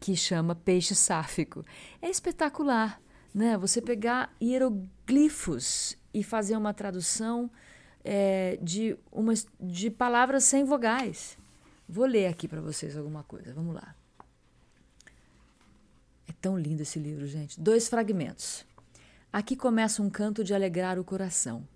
que 0.00 0.16
chama 0.16 0.54
Peixe 0.54 0.94
Sáfico. 0.94 1.64
É 2.00 2.08
espetacular, 2.08 3.00
né? 3.34 3.56
Você 3.58 3.80
pegar 3.80 4.34
hieroglifos 4.40 5.96
e 6.12 6.22
fazer 6.22 6.56
uma 6.56 6.74
tradução 6.74 7.50
é, 8.02 8.58
de, 8.62 8.96
de 9.60 9.90
palavras 9.90 10.44
sem 10.44 10.64
vogais. 10.64 11.38
Vou 11.88 12.06
ler 12.06 12.26
aqui 12.26 12.48
para 12.48 12.60
vocês 12.60 12.96
alguma 12.96 13.22
coisa. 13.22 13.52
Vamos 13.52 13.74
lá. 13.74 13.94
Tão 16.44 16.58
lindo 16.58 16.82
esse 16.82 16.98
livro, 16.98 17.26
gente. 17.26 17.58
Dois 17.58 17.88
fragmentos. 17.88 18.66
Aqui 19.32 19.56
começa 19.56 20.02
um 20.02 20.10
canto 20.10 20.44
de 20.44 20.52
alegrar 20.52 20.98
o 20.98 21.04
coração. 21.04 21.66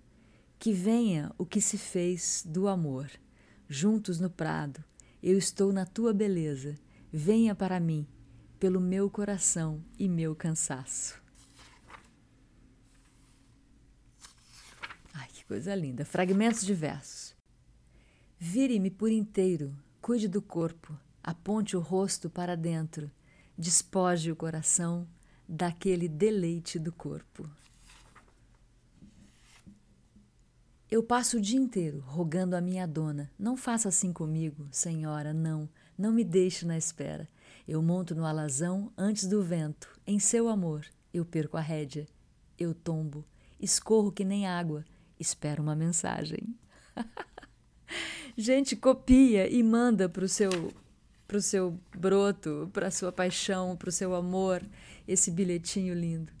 Que 0.59 0.71
venha 0.71 1.33
o 1.39 1.43
que 1.43 1.59
se 1.59 1.75
fez 1.75 2.43
do 2.45 2.67
amor. 2.67 3.09
Juntos 3.67 4.19
no 4.19 4.29
prado, 4.29 4.83
eu 5.23 5.39
estou 5.39 5.73
na 5.73 5.87
tua 5.87 6.13
beleza. 6.13 6.75
Venha 7.11 7.55
para 7.55 7.79
mim, 7.79 8.05
pelo 8.59 8.79
meu 8.79 9.09
coração 9.09 9.83
e 9.97 10.07
meu 10.07 10.35
cansaço. 10.35 11.19
Coisa 15.47 15.73
linda. 15.73 16.05
Fragmentos 16.05 16.63
de 16.63 16.75
versos. 16.75 17.35
Vire-me 18.37 18.91
por 18.91 19.11
inteiro, 19.11 19.75
cuide 19.99 20.27
do 20.27 20.43
corpo, 20.43 20.95
aponte 21.23 21.75
o 21.75 21.79
rosto 21.79 22.29
para 22.29 22.55
dentro, 22.55 23.09
despoje 23.59 24.31
o 24.31 24.37
coração 24.37 25.05
daquele 25.45 26.07
deleite 26.07 26.79
do 26.79 26.93
corpo. 26.93 27.45
Eu 30.89 31.03
passo 31.03 31.37
o 31.37 31.41
dia 31.41 31.59
inteiro 31.59 31.99
rogando 31.99 32.55
a 32.55 32.61
minha 32.61 32.87
dona: 32.87 33.29
não 33.37 33.57
faça 33.57 33.89
assim 33.89 34.13
comigo, 34.13 34.65
senhora, 34.71 35.33
não, 35.33 35.67
não 35.97 36.13
me 36.13 36.23
deixe 36.23 36.65
na 36.65 36.77
espera. 36.77 37.27
Eu 37.67 37.83
monto 37.83 38.15
no 38.15 38.25
alazão 38.25 38.93
antes 38.97 39.27
do 39.27 39.43
vento, 39.43 39.89
em 40.07 40.19
seu 40.19 40.47
amor, 40.47 40.85
eu 41.13 41.25
perco 41.25 41.57
a 41.57 41.61
rédea, 41.61 42.07
eu 42.57 42.73
tombo, 42.73 43.25
escorro 43.59 44.11
que 44.11 44.23
nem 44.23 44.47
água, 44.47 44.85
espero 45.19 45.61
uma 45.61 45.75
mensagem. 45.75 46.55
Gente, 48.37 48.77
copia 48.77 49.49
e 49.49 49.61
manda 49.61 50.07
para 50.07 50.23
o 50.23 50.29
seu 50.29 50.49
pro 51.29 51.39
seu 51.39 51.79
broto, 51.95 52.67
para 52.73 52.89
sua 52.89 53.11
paixão, 53.11 53.77
para 53.77 53.89
o 53.89 53.91
seu 53.91 54.15
amor, 54.15 54.63
esse 55.07 55.29
bilhetinho 55.29 55.93
lindo. 55.93 56.33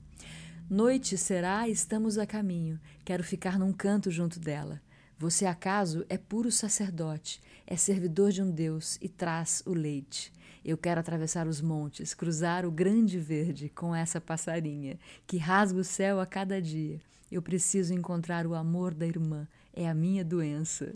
Noite 0.67 1.15
será, 1.15 1.69
estamos 1.69 2.17
a 2.17 2.25
caminho. 2.25 2.79
Quero 3.05 3.23
ficar 3.23 3.59
num 3.59 3.71
canto 3.71 4.09
junto 4.09 4.39
dela. 4.39 4.81
Você 5.15 5.45
acaso 5.45 6.03
é 6.09 6.17
puro 6.17 6.51
sacerdote, 6.51 7.39
é 7.67 7.75
servidor 7.75 8.31
de 8.31 8.41
um 8.41 8.49
Deus 8.49 8.97
e 8.99 9.07
traz 9.07 9.61
o 9.63 9.75
leite. 9.75 10.33
Eu 10.65 10.75
quero 10.75 10.99
atravessar 10.99 11.45
os 11.47 11.61
montes, 11.61 12.15
cruzar 12.15 12.65
o 12.65 12.71
grande 12.71 13.19
verde 13.19 13.69
com 13.69 13.93
essa 13.93 14.19
passarinha 14.19 14.97
que 15.27 15.37
rasga 15.37 15.79
o 15.79 15.83
céu 15.83 16.19
a 16.19 16.25
cada 16.25 16.59
dia. 16.59 16.99
Eu 17.31 17.43
preciso 17.43 17.93
encontrar 17.93 18.47
o 18.47 18.55
amor 18.55 18.95
da 18.95 19.05
irmã, 19.05 19.47
é 19.71 19.87
a 19.87 19.93
minha 19.93 20.25
doença. 20.25 20.95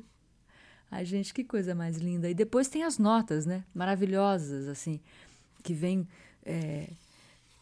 Ai, 0.96 1.06
gente, 1.06 1.34
que 1.34 1.44
coisa 1.44 1.74
mais 1.74 1.98
linda. 1.98 2.30
E 2.30 2.36
depois 2.36 2.68
tem 2.68 2.84
as 2.84 3.00
notas, 3.00 3.48
né? 3.48 3.64
Maravilhosas, 3.74 4.68
assim, 4.68 5.00
que 5.64 5.74
vem 5.74 6.08
é, 6.46 6.88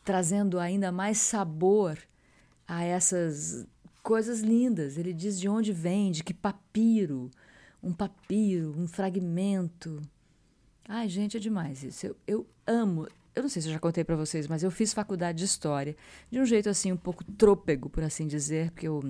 trazendo 0.03 0.59
ainda 0.59 0.91
mais 0.91 1.17
sabor 1.17 1.97
a 2.67 2.83
essas 2.83 3.65
coisas 4.03 4.41
lindas. 4.41 4.97
Ele 4.97 5.13
diz 5.13 5.39
de 5.39 5.47
onde 5.47 5.71
vem, 5.71 6.11
de 6.11 6.25
que 6.25 6.33
papiro, 6.33 7.31
um 7.81 7.93
papiro, 7.93 8.75
um 8.77 8.85
fragmento. 8.85 10.01
Ai, 10.85 11.07
gente, 11.07 11.37
é 11.37 11.39
demais 11.39 11.85
isso. 11.85 12.07
Eu, 12.07 12.17
eu 12.27 12.47
amo. 12.67 13.07
Eu 13.33 13.43
não 13.43 13.49
sei 13.49 13.61
se 13.61 13.69
eu 13.69 13.73
já 13.73 13.79
contei 13.79 14.03
para 14.03 14.17
vocês, 14.17 14.45
mas 14.45 14.61
eu 14.61 14.69
fiz 14.69 14.91
faculdade 14.91 15.37
de 15.37 15.45
história 15.45 15.95
de 16.29 16.37
um 16.37 16.45
jeito 16.45 16.67
assim 16.67 16.91
um 16.91 16.97
pouco 16.97 17.23
trôpego, 17.23 17.89
por 17.89 18.03
assim 18.03 18.27
dizer, 18.27 18.71
porque 18.71 18.89
eu 18.89 19.01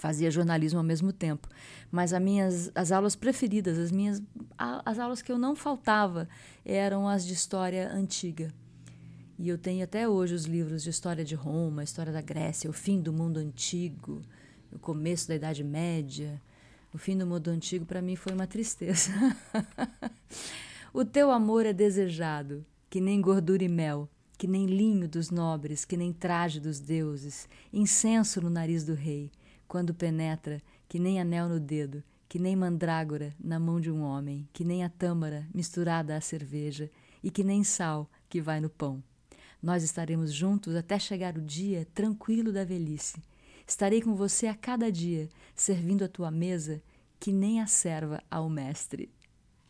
fazia 0.00 0.30
jornalismo 0.30 0.78
ao 0.78 0.84
mesmo 0.84 1.12
tempo. 1.12 1.46
Mas 1.92 2.14
as 2.14 2.22
minhas 2.22 2.72
as 2.74 2.90
aulas 2.90 3.14
preferidas, 3.14 3.78
as 3.78 3.92
minhas 3.92 4.22
as 4.58 4.98
aulas 4.98 5.20
que 5.20 5.30
eu 5.30 5.38
não 5.38 5.54
faltava 5.54 6.26
eram 6.64 7.06
as 7.06 7.24
de 7.24 7.34
história 7.34 7.92
antiga. 7.92 8.52
E 9.38 9.48
eu 9.48 9.58
tenho 9.58 9.84
até 9.84 10.08
hoje 10.08 10.34
os 10.34 10.44
livros 10.44 10.82
de 10.82 10.90
história 10.90 11.24
de 11.24 11.34
Roma, 11.34 11.84
história 11.84 12.12
da 12.12 12.22
Grécia, 12.22 12.68
o 12.68 12.72
fim 12.72 13.00
do 13.00 13.12
mundo 13.12 13.38
antigo, 13.38 14.22
o 14.72 14.78
começo 14.78 15.28
da 15.28 15.34
Idade 15.34 15.62
Média. 15.62 16.40
O 16.92 16.98
fim 16.98 17.16
do 17.16 17.26
mundo 17.26 17.48
antigo 17.48 17.84
para 17.84 18.02
mim 18.02 18.16
foi 18.16 18.32
uma 18.32 18.46
tristeza. 18.46 19.12
o 20.92 21.04
teu 21.04 21.30
amor 21.30 21.64
é 21.64 21.72
desejado, 21.72 22.64
que 22.88 23.00
nem 23.00 23.20
gordura 23.20 23.62
e 23.62 23.68
mel, 23.68 24.08
que 24.36 24.46
nem 24.46 24.66
linho 24.66 25.08
dos 25.08 25.30
nobres, 25.30 25.84
que 25.84 25.96
nem 25.96 26.12
traje 26.12 26.58
dos 26.58 26.80
deuses, 26.80 27.48
incenso 27.72 28.40
no 28.40 28.50
nariz 28.50 28.84
do 28.84 28.94
rei, 28.94 29.30
quando 29.70 29.94
penetra, 29.94 30.60
que 30.88 30.98
nem 30.98 31.20
anel 31.20 31.48
no 31.48 31.60
dedo, 31.60 32.02
que 32.28 32.40
nem 32.40 32.56
mandrágora 32.56 33.32
na 33.38 33.56
mão 33.56 33.80
de 33.80 33.88
um 33.88 34.02
homem, 34.02 34.48
que 34.52 34.64
nem 34.64 34.82
a 34.82 34.88
tâmara 34.88 35.46
misturada 35.54 36.16
à 36.16 36.20
cerveja, 36.20 36.90
e 37.22 37.30
que 37.30 37.44
nem 37.44 37.62
sal 37.62 38.10
que 38.28 38.40
vai 38.40 38.60
no 38.60 38.68
pão. 38.68 39.00
Nós 39.62 39.84
estaremos 39.84 40.32
juntos 40.32 40.74
até 40.74 40.98
chegar 40.98 41.38
o 41.38 41.40
dia 41.40 41.86
tranquilo 41.94 42.52
da 42.52 42.64
velhice. 42.64 43.22
Estarei 43.64 44.02
com 44.02 44.16
você 44.16 44.48
a 44.48 44.56
cada 44.56 44.90
dia, 44.90 45.28
servindo 45.54 46.04
a 46.04 46.08
tua 46.08 46.32
mesa, 46.32 46.82
que 47.20 47.30
nem 47.30 47.60
a 47.60 47.68
serva 47.68 48.20
ao 48.28 48.50
mestre. 48.50 49.08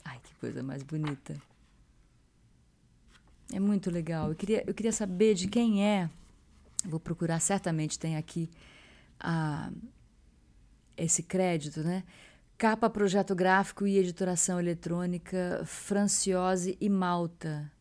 Ai, 0.02 0.18
que 0.22 0.34
coisa 0.36 0.62
mais 0.62 0.82
bonita. 0.82 1.36
É 3.52 3.60
muito 3.60 3.90
legal. 3.90 4.30
Eu 4.30 4.34
queria, 4.34 4.64
eu 4.66 4.72
queria 4.72 4.92
saber 4.92 5.34
de 5.34 5.46
quem 5.46 5.84
é. 5.84 6.08
Vou 6.86 6.98
procurar, 6.98 7.38
certamente 7.38 7.98
tem 7.98 8.16
aqui 8.16 8.48
a, 9.20 9.70
esse 10.96 11.22
crédito, 11.22 11.83
né? 11.83 12.04
Capa, 12.59 12.90
projeto 12.90 13.35
gráfico 13.35 13.87
e 13.87 13.96
editoração 13.96 14.61
eletrônica 14.61 15.62
Franciose 15.64 16.76
e 16.80 16.88
Malta. 16.90 17.72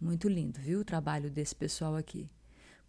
Muito 0.00 0.28
lindo, 0.28 0.60
viu, 0.60 0.80
o 0.80 0.84
trabalho 0.84 1.30
desse 1.30 1.54
pessoal 1.54 1.96
aqui. 1.96 2.30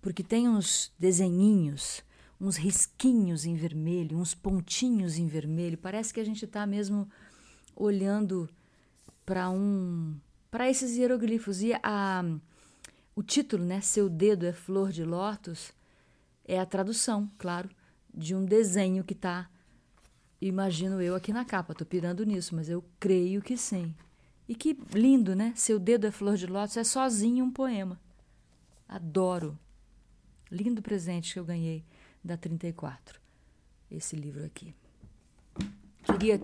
Porque 0.02 0.24
tem 0.24 0.48
uns 0.48 0.94
desenhinhos, 1.00 2.04
uns 2.40 2.56
risquinhos 2.56 3.46
em 3.46 3.56
vermelho, 3.56 4.18
uns 4.18 4.36
pontinhos 4.36 5.18
em 5.18 5.28
vermelho. 5.28 5.78
Parece 5.78 6.14
que 6.14 6.20
a 6.20 6.24
gente 6.24 6.46
está 6.46 6.68
mesmo 6.68 7.10
olhando 7.76 8.50
para 9.26 9.50
um 9.50 10.20
para 10.50 10.70
esses 10.70 10.96
hieroglifos 10.96 11.62
e 11.62 11.74
a 11.84 12.24
o 13.16 13.24
título, 13.24 13.66
né, 13.66 13.82
seu 13.82 14.08
dedo 14.08 14.46
é 14.46 14.54
flor 14.54 14.92
de 14.92 15.04
lótus, 15.04 15.74
é 16.48 16.60
a 16.60 16.66
tradução, 16.66 17.30
claro, 17.38 17.70
de 18.14 18.34
um 18.34 18.46
desenho 18.46 19.04
que 19.04 19.14
está 19.14 19.50
imagino 20.40 21.02
eu 21.02 21.16
aqui 21.16 21.34
na 21.34 21.44
capa. 21.44 21.74
Estou 21.74 21.86
pirando 21.86 22.24
nisso, 22.26 22.56
mas 22.56 22.70
eu 22.70 22.84
creio 23.00 23.42
que 23.42 23.58
sim. 23.58 23.94
E 24.48 24.56
que 24.56 24.78
lindo, 24.94 25.36
né? 25.36 25.52
Seu 25.56 25.78
dedo 25.78 26.08
é 26.08 26.12
flor 26.12 26.38
de 26.38 26.48
lótus 26.48 26.78
é 26.78 26.84
sozinho 26.84 27.44
um 27.44 27.52
poema. 27.52 28.00
Adoro. 28.88 29.58
Lindo 30.50 30.82
presente 30.82 31.34
que 31.34 31.40
eu 31.40 31.46
ganhei 31.46 31.84
da 32.24 32.38
34. 32.38 33.20
Esse 33.92 34.16
livro 34.16 34.46
aqui. 34.46 34.74
Queria, 36.06 36.42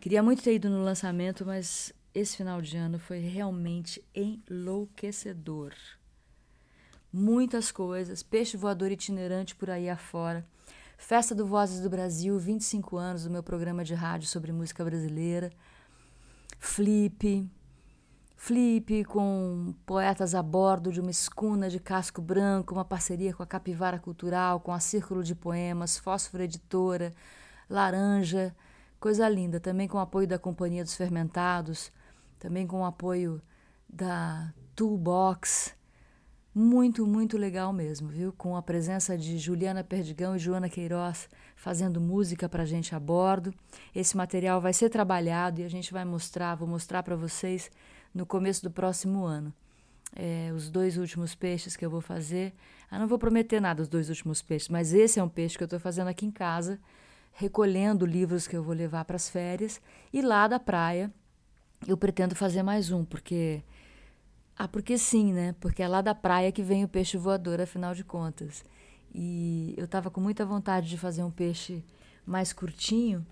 queria 0.00 0.22
muito 0.22 0.42
ter 0.42 0.54
ido 0.54 0.68
no 0.68 0.82
lançamento, 0.82 1.46
mas 1.46 1.94
esse 2.14 2.36
final 2.36 2.60
de 2.60 2.76
ano 2.76 2.98
foi 2.98 3.20
realmente 3.20 4.04
enlouquecedor. 4.14 5.72
Muitas 7.18 7.72
coisas, 7.72 8.22
peixe 8.22 8.58
voador 8.58 8.92
itinerante 8.92 9.56
por 9.56 9.70
aí 9.70 9.88
afora. 9.88 10.46
Festa 10.98 11.34
do 11.34 11.46
Vozes 11.46 11.80
do 11.80 11.88
Brasil, 11.88 12.38
25 12.38 12.98
anos 12.98 13.24
do 13.24 13.30
meu 13.30 13.42
programa 13.42 13.82
de 13.82 13.94
rádio 13.94 14.28
sobre 14.28 14.52
música 14.52 14.84
brasileira. 14.84 15.50
Flip, 16.58 17.50
Flip 18.36 19.04
com 19.04 19.72
poetas 19.86 20.34
a 20.34 20.42
bordo 20.42 20.92
de 20.92 21.00
uma 21.00 21.10
escuna 21.10 21.70
de 21.70 21.80
casco 21.80 22.20
branco, 22.20 22.74
uma 22.74 22.84
parceria 22.84 23.32
com 23.32 23.42
a 23.42 23.46
Capivara 23.46 23.98
Cultural, 23.98 24.60
com 24.60 24.74
a 24.74 24.78
Círculo 24.78 25.24
de 25.24 25.34
Poemas, 25.34 25.96
Fósforo 25.96 26.42
Editora, 26.42 27.14
Laranja, 27.70 28.54
coisa 29.00 29.26
linda, 29.26 29.58
também 29.58 29.88
com 29.88 29.96
o 29.96 30.02
apoio 30.02 30.28
da 30.28 30.38
Companhia 30.38 30.84
dos 30.84 30.94
Fermentados, 30.94 31.90
também 32.38 32.66
com 32.66 32.82
o 32.82 32.84
apoio 32.84 33.40
da 33.88 34.52
Toolbox. 34.74 35.75
Muito, 36.58 37.06
muito 37.06 37.36
legal 37.36 37.70
mesmo, 37.70 38.08
viu? 38.08 38.32
Com 38.32 38.56
a 38.56 38.62
presença 38.62 39.14
de 39.18 39.36
Juliana 39.36 39.84
Perdigão 39.84 40.34
e 40.34 40.38
Joana 40.38 40.70
Queiroz 40.70 41.28
fazendo 41.54 42.00
música 42.00 42.48
para 42.48 42.62
a 42.62 42.66
gente 42.66 42.94
a 42.94 42.98
bordo. 42.98 43.52
Esse 43.94 44.16
material 44.16 44.58
vai 44.58 44.72
ser 44.72 44.88
trabalhado 44.88 45.60
e 45.60 45.64
a 45.64 45.68
gente 45.68 45.92
vai 45.92 46.02
mostrar, 46.02 46.54
vou 46.54 46.66
mostrar 46.66 47.02
para 47.02 47.14
vocês 47.14 47.70
no 48.14 48.24
começo 48.24 48.62
do 48.62 48.70
próximo 48.70 49.26
ano. 49.26 49.52
É, 50.14 50.50
os 50.56 50.70
dois 50.70 50.96
últimos 50.96 51.34
peixes 51.34 51.76
que 51.76 51.84
eu 51.84 51.90
vou 51.90 52.00
fazer. 52.00 52.54
Ah, 52.90 52.98
não 52.98 53.06
vou 53.06 53.18
prometer 53.18 53.60
nada 53.60 53.82
os 53.82 53.88
dois 53.88 54.08
últimos 54.08 54.40
peixes, 54.40 54.70
mas 54.70 54.94
esse 54.94 55.20
é 55.20 55.22
um 55.22 55.28
peixe 55.28 55.58
que 55.58 55.62
eu 55.62 55.66
estou 55.66 55.78
fazendo 55.78 56.08
aqui 56.08 56.24
em 56.24 56.30
casa, 56.30 56.80
recolhendo 57.34 58.06
livros 58.06 58.48
que 58.48 58.56
eu 58.56 58.62
vou 58.62 58.74
levar 58.74 59.04
para 59.04 59.16
as 59.16 59.28
férias. 59.28 59.78
E 60.10 60.22
lá 60.22 60.48
da 60.48 60.58
praia 60.58 61.12
eu 61.86 61.98
pretendo 61.98 62.34
fazer 62.34 62.62
mais 62.62 62.90
um, 62.90 63.04
porque. 63.04 63.62
Ah, 64.58 64.66
porque 64.66 64.96
sim, 64.96 65.32
né? 65.32 65.54
Porque 65.60 65.82
é 65.82 65.88
lá 65.88 66.00
da 66.00 66.14
praia 66.14 66.50
que 66.50 66.62
vem 66.62 66.84
o 66.84 66.88
peixe 66.88 67.18
voador, 67.18 67.60
afinal 67.60 67.94
de 67.94 68.02
contas. 68.02 68.64
E 69.14 69.74
eu 69.76 69.84
estava 69.84 70.10
com 70.10 70.20
muita 70.20 70.44
vontade 70.46 70.88
de 70.88 70.96
fazer 70.96 71.22
um 71.22 71.30
peixe 71.30 71.84
mais 72.24 72.52
curtinho 72.52 73.26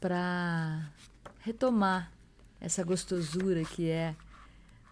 para 0.00 0.90
retomar 1.40 2.10
essa 2.60 2.82
gostosura 2.82 3.64
que 3.64 3.88
é 3.88 4.14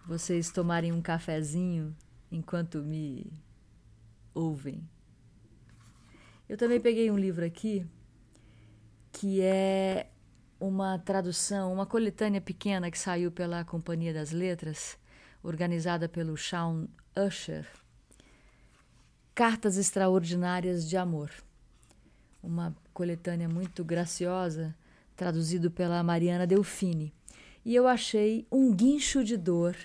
vocês 0.05 0.51
tomarem 0.51 0.91
um 0.91 1.01
cafezinho 1.01 1.95
enquanto 2.31 2.79
me 2.79 3.31
ouvem. 4.33 4.87
Eu 6.47 6.57
também 6.57 6.79
peguei 6.79 7.11
um 7.11 7.17
livro 7.17 7.45
aqui 7.45 7.85
que 9.11 9.41
é 9.41 10.09
uma 10.59 10.97
tradução, 10.99 11.73
uma 11.73 11.85
coletânea 11.85 12.41
pequena 12.41 12.89
que 12.89 12.97
saiu 12.97 13.31
pela 13.31 13.63
Companhia 13.63 14.13
das 14.13 14.31
Letras, 14.31 14.97
organizada 15.43 16.07
pelo 16.09 16.35
Shawn 16.35 16.87
Usher. 17.15 17.65
Cartas 19.33 19.77
Extraordinárias 19.77 20.87
de 20.87 20.97
Amor. 20.97 21.31
Uma 22.43 22.75
coletânea 22.93 23.47
muito 23.47 23.83
graciosa 23.83 24.75
traduzido 25.15 25.69
pela 25.69 26.01
Mariana 26.01 26.47
Delfini. 26.47 27.13
E 27.65 27.75
eu 27.75 27.87
achei 27.87 28.47
Um 28.49 28.73
Guincho 28.73 29.23
de 29.23 29.35
Dor, 29.35 29.75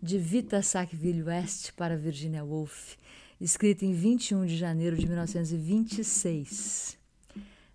de 0.00 0.18
Vita 0.18 0.62
Sackville 0.62 1.24
West 1.24 1.72
para 1.72 1.96
Virginia 1.96 2.44
Woolf, 2.44 2.96
escrito 3.40 3.84
em 3.84 3.92
21 3.92 4.46
de 4.46 4.56
janeiro 4.56 4.96
de 4.96 5.06
1926. 5.06 6.96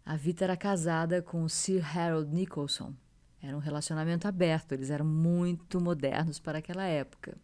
A 0.06 0.16
Vita 0.16 0.46
era 0.46 0.58
casada 0.58 1.22
com 1.22 1.48
Sir 1.48 1.84
Harold 1.98 2.34
Nicholson. 2.34 2.94
Era 3.44 3.58
um 3.58 3.60
relacionamento 3.60 4.26
aberto, 4.26 4.72
eles 4.72 4.90
eram 4.90 5.06
muito 5.06 5.82
modernos 5.82 6.40
para 6.40 6.60
aquela 6.60 6.86
época. 6.86 7.36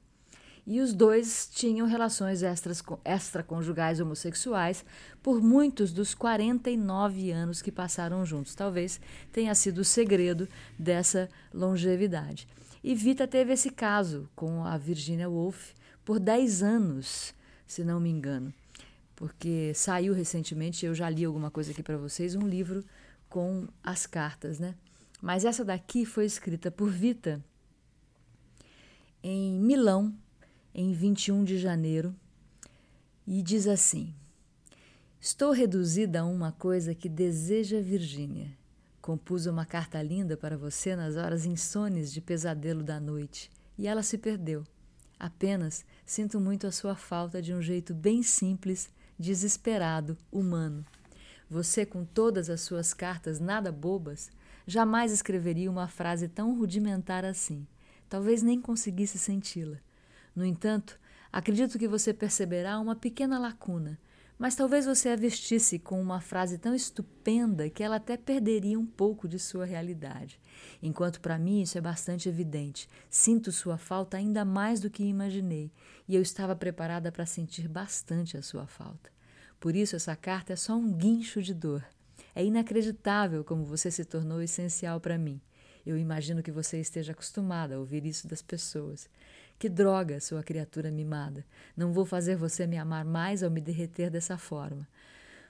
E 0.66 0.80
os 0.80 0.94
dois 0.94 1.50
tinham 1.52 1.86
relações 1.86 2.42
extras, 2.42 2.82
extraconjugais 3.04 4.00
homossexuais 4.00 4.86
por 5.22 5.42
muitos 5.42 5.92
dos 5.92 6.14
49 6.14 7.32
anos 7.32 7.62
que 7.62 7.72
passaram 7.72 8.26
juntos. 8.26 8.56
Talvez 8.56 9.02
tenha 9.34 9.54
sido 9.54 9.80
o 9.80 9.84
segredo 9.84 10.48
dessa 10.78 11.28
longevidade. 11.54 12.48
E 12.82 12.96
Vita 12.96 13.28
teve 13.28 13.52
esse 13.52 13.70
caso 13.70 14.30
com 14.36 14.64
a 14.64 14.78
Virginia 14.78 15.30
Woolf 15.30 15.74
por 16.06 16.18
10 16.18 16.64
anos, 16.64 17.34
se 17.68 17.84
não 17.84 18.00
me 18.00 18.10
engano. 18.10 18.54
Porque 19.18 19.74
saiu 19.76 20.14
recentemente, 20.14 20.86
eu 20.86 20.96
já 20.96 21.10
li 21.10 21.26
alguma 21.26 21.52
coisa 21.52 21.72
aqui 21.72 21.84
para 21.84 21.98
vocês, 21.98 22.36
um 22.36 22.48
livro 22.48 22.86
com 23.28 23.68
as 23.84 24.06
cartas, 24.06 24.60
né? 24.60 24.76
Mas 25.22 25.44
essa 25.46 25.66
daqui 25.66 26.06
foi 26.06 26.26
escrita 26.26 26.72
por 26.72 26.90
Vita 26.90 27.44
em 29.22 29.60
Milão, 29.60 30.16
em 30.74 30.94
21 30.94 31.44
de 31.44 31.58
janeiro, 31.58 32.16
e 33.28 33.42
diz 33.42 33.68
assim: 33.68 34.14
Estou 35.20 35.52
reduzida 35.52 36.22
a 36.22 36.26
uma 36.26 36.54
coisa 36.54 36.96
que 36.96 37.10
deseja 37.10 37.82
Virgínia. 37.82 38.58
Compus 39.02 39.46
uma 39.46 39.66
carta 39.66 40.02
linda 40.02 40.38
para 40.38 40.58
você 40.58 40.96
nas 40.96 41.16
horas 41.16 41.46
insones 41.46 42.14
de 42.14 42.22
pesadelo 42.22 42.84
da 42.84 43.00
noite, 43.00 43.50
e 43.78 43.88
ela 43.88 44.04
se 44.04 44.18
perdeu. 44.18 44.64
Apenas 45.20 45.84
sinto 46.06 46.40
muito 46.40 46.66
a 46.66 46.72
sua 46.72 46.96
falta 46.96 47.42
de 47.42 47.54
um 47.54 47.62
jeito 47.62 47.94
bem 47.94 48.24
simples, 48.24 48.90
desesperado, 49.18 50.18
humano. 50.32 50.86
Você, 51.50 51.86
com 51.86 52.06
todas 52.06 52.50
as 52.50 52.62
suas 52.62 52.94
cartas 52.94 53.40
nada 53.40 53.72
bobas, 53.72 54.32
jamais 54.70 55.12
escreveria 55.12 55.70
uma 55.70 55.88
frase 55.88 56.28
tão 56.28 56.56
rudimentar 56.56 57.26
assim. 57.26 57.66
Talvez 58.08 58.44
nem 58.44 58.62
conseguisse 58.62 59.18
senti-la. 59.18 59.78
No 60.36 60.46
entanto, 60.46 61.00
acredito 61.32 61.80
que 61.80 61.88
você 61.88 62.14
perceberá 62.14 62.80
uma 62.80 62.96
pequena 62.96 63.40
lacuna, 63.40 64.00
mas 64.38 64.56
talvez 64.56 64.86
você 64.86 65.10
a 65.10 65.16
vestisse 65.16 65.80
com 65.80 66.00
uma 66.00 66.22
frase 66.22 66.60
tão 66.60 66.76
estupenda 66.76 67.68
que 67.68 67.84
ela 67.84 67.96
até 67.96 68.16
perderia 68.16 68.80
um 68.80 68.86
pouco 68.86 69.28
de 69.28 69.40
sua 69.40 69.66
realidade. 69.66 70.40
Enquanto 70.84 71.20
para 71.20 71.40
mim 71.40 71.64
isso 71.64 71.76
é 71.76 71.82
bastante 71.82 72.30
evidente. 72.30 72.88
Sinto 73.10 73.52
sua 73.52 73.78
falta 73.78 74.18
ainda 74.18 74.46
mais 74.46 74.80
do 74.80 74.90
que 74.90 75.04
imaginei, 75.04 75.72
e 76.08 76.16
eu 76.16 76.22
estava 76.22 76.56
preparada 76.56 77.12
para 77.12 77.26
sentir 77.26 77.68
bastante 77.68 78.38
a 78.38 78.44
sua 78.44 78.68
falta. 78.68 79.10
Por 79.60 79.76
isso, 79.76 79.96
essa 79.96 80.16
carta 80.16 80.54
é 80.54 80.56
só 80.56 80.76
um 80.76 80.94
guincho 80.94 81.42
de 81.42 81.56
dor. 81.56 81.84
É 82.36 82.44
inacreditável 82.44 83.44
como 83.44 83.64
você 83.64 83.90
se 83.90 84.06
tornou 84.06 84.42
essencial 84.42 85.00
para 85.00 85.18
mim. 85.18 85.42
Eu 85.86 85.98
imagino 85.98 86.44
que 86.44 86.52
você 86.52 86.80
esteja 86.80 87.14
acostumada 87.14 87.76
a 87.76 87.80
ouvir 87.80 88.06
isso 88.06 88.28
das 88.28 88.42
pessoas. 88.42 89.10
Que 89.58 89.68
droga, 89.68 90.20
sua 90.20 90.44
criatura 90.44 90.92
mimada. 90.92 91.46
Não 91.76 91.92
vou 91.92 92.06
fazer 92.06 92.36
você 92.36 92.66
me 92.68 92.78
amar 92.78 93.04
mais 93.04 93.44
ao 93.44 93.50
me 93.50 93.60
derreter 93.60 94.10
dessa 94.10 94.38
forma. 94.38 94.88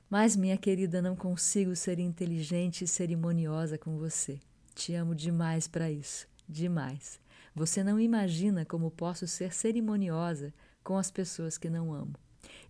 Mas, 0.10 0.36
minha 0.36 0.58
querida, 0.58 1.02
não 1.02 1.16
consigo 1.16 1.76
ser 1.76 2.00
inteligente 2.00 2.84
e 2.84 2.88
cerimoniosa 2.88 3.78
com 3.78 3.98
você. 3.98 4.40
Te 4.74 4.96
amo 4.96 5.14
demais 5.14 5.68
para 5.68 5.92
isso. 5.92 6.28
Demais. 6.48 7.20
Você 7.54 7.84
não 7.84 8.00
imagina 8.00 8.66
como 8.66 8.90
posso 8.90 9.28
ser 9.28 9.54
cerimoniosa 9.54 10.52
com 10.84 10.98
as 10.98 11.12
pessoas 11.12 11.58
que 11.58 11.70
não 11.70 11.94
amo. 11.94 12.16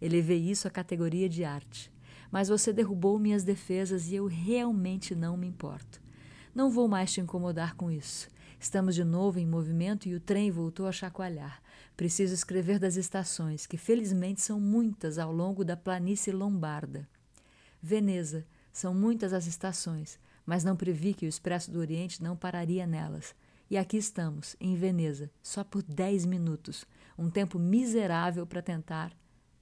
Elevei 0.01 0.39
isso 0.39 0.67
à 0.67 0.71
categoria 0.71 1.29
de 1.29 1.45
arte. 1.45 1.91
Mas 2.31 2.49
você 2.49 2.71
derrubou 2.71 3.17
minhas 3.17 3.43
defesas 3.43 4.07
e 4.09 4.15
eu 4.15 4.27
realmente 4.27 5.15
não 5.15 5.35
me 5.35 5.47
importo. 5.47 6.01
Não 6.53 6.69
vou 6.69 6.87
mais 6.87 7.11
te 7.11 7.21
incomodar 7.21 7.75
com 7.75 7.89
isso. 7.89 8.27
Estamos 8.59 8.93
de 8.93 9.03
novo 9.03 9.39
em 9.39 9.45
movimento 9.45 10.07
e 10.09 10.13
o 10.13 10.19
trem 10.19 10.51
voltou 10.51 10.85
a 10.85 10.91
chacoalhar. 10.91 11.61
Preciso 11.95 12.33
escrever 12.33 12.77
das 12.79 12.95
estações, 12.95 13.65
que 13.65 13.77
felizmente 13.77 14.41
são 14.41 14.59
muitas 14.59 15.17
ao 15.17 15.31
longo 15.31 15.63
da 15.63 15.77
planície 15.77 16.33
lombarda. 16.33 17.07
Veneza, 17.81 18.45
são 18.71 18.93
muitas 18.93 19.33
as 19.33 19.47
estações, 19.47 20.19
mas 20.45 20.63
não 20.63 20.75
previ 20.75 21.13
que 21.13 21.25
o 21.25 21.29
Expresso 21.29 21.71
do 21.71 21.79
Oriente 21.79 22.21
não 22.21 22.35
pararia 22.35 22.85
nelas. 22.85 23.33
E 23.69 23.77
aqui 23.77 23.97
estamos, 23.97 24.55
em 24.59 24.75
Veneza, 24.75 25.29
só 25.43 25.63
por 25.63 25.83
dez 25.83 26.25
minutos, 26.25 26.85
um 27.17 27.29
tempo 27.29 27.59
miserável 27.59 28.45
para 28.45 28.61
tentar 28.61 29.11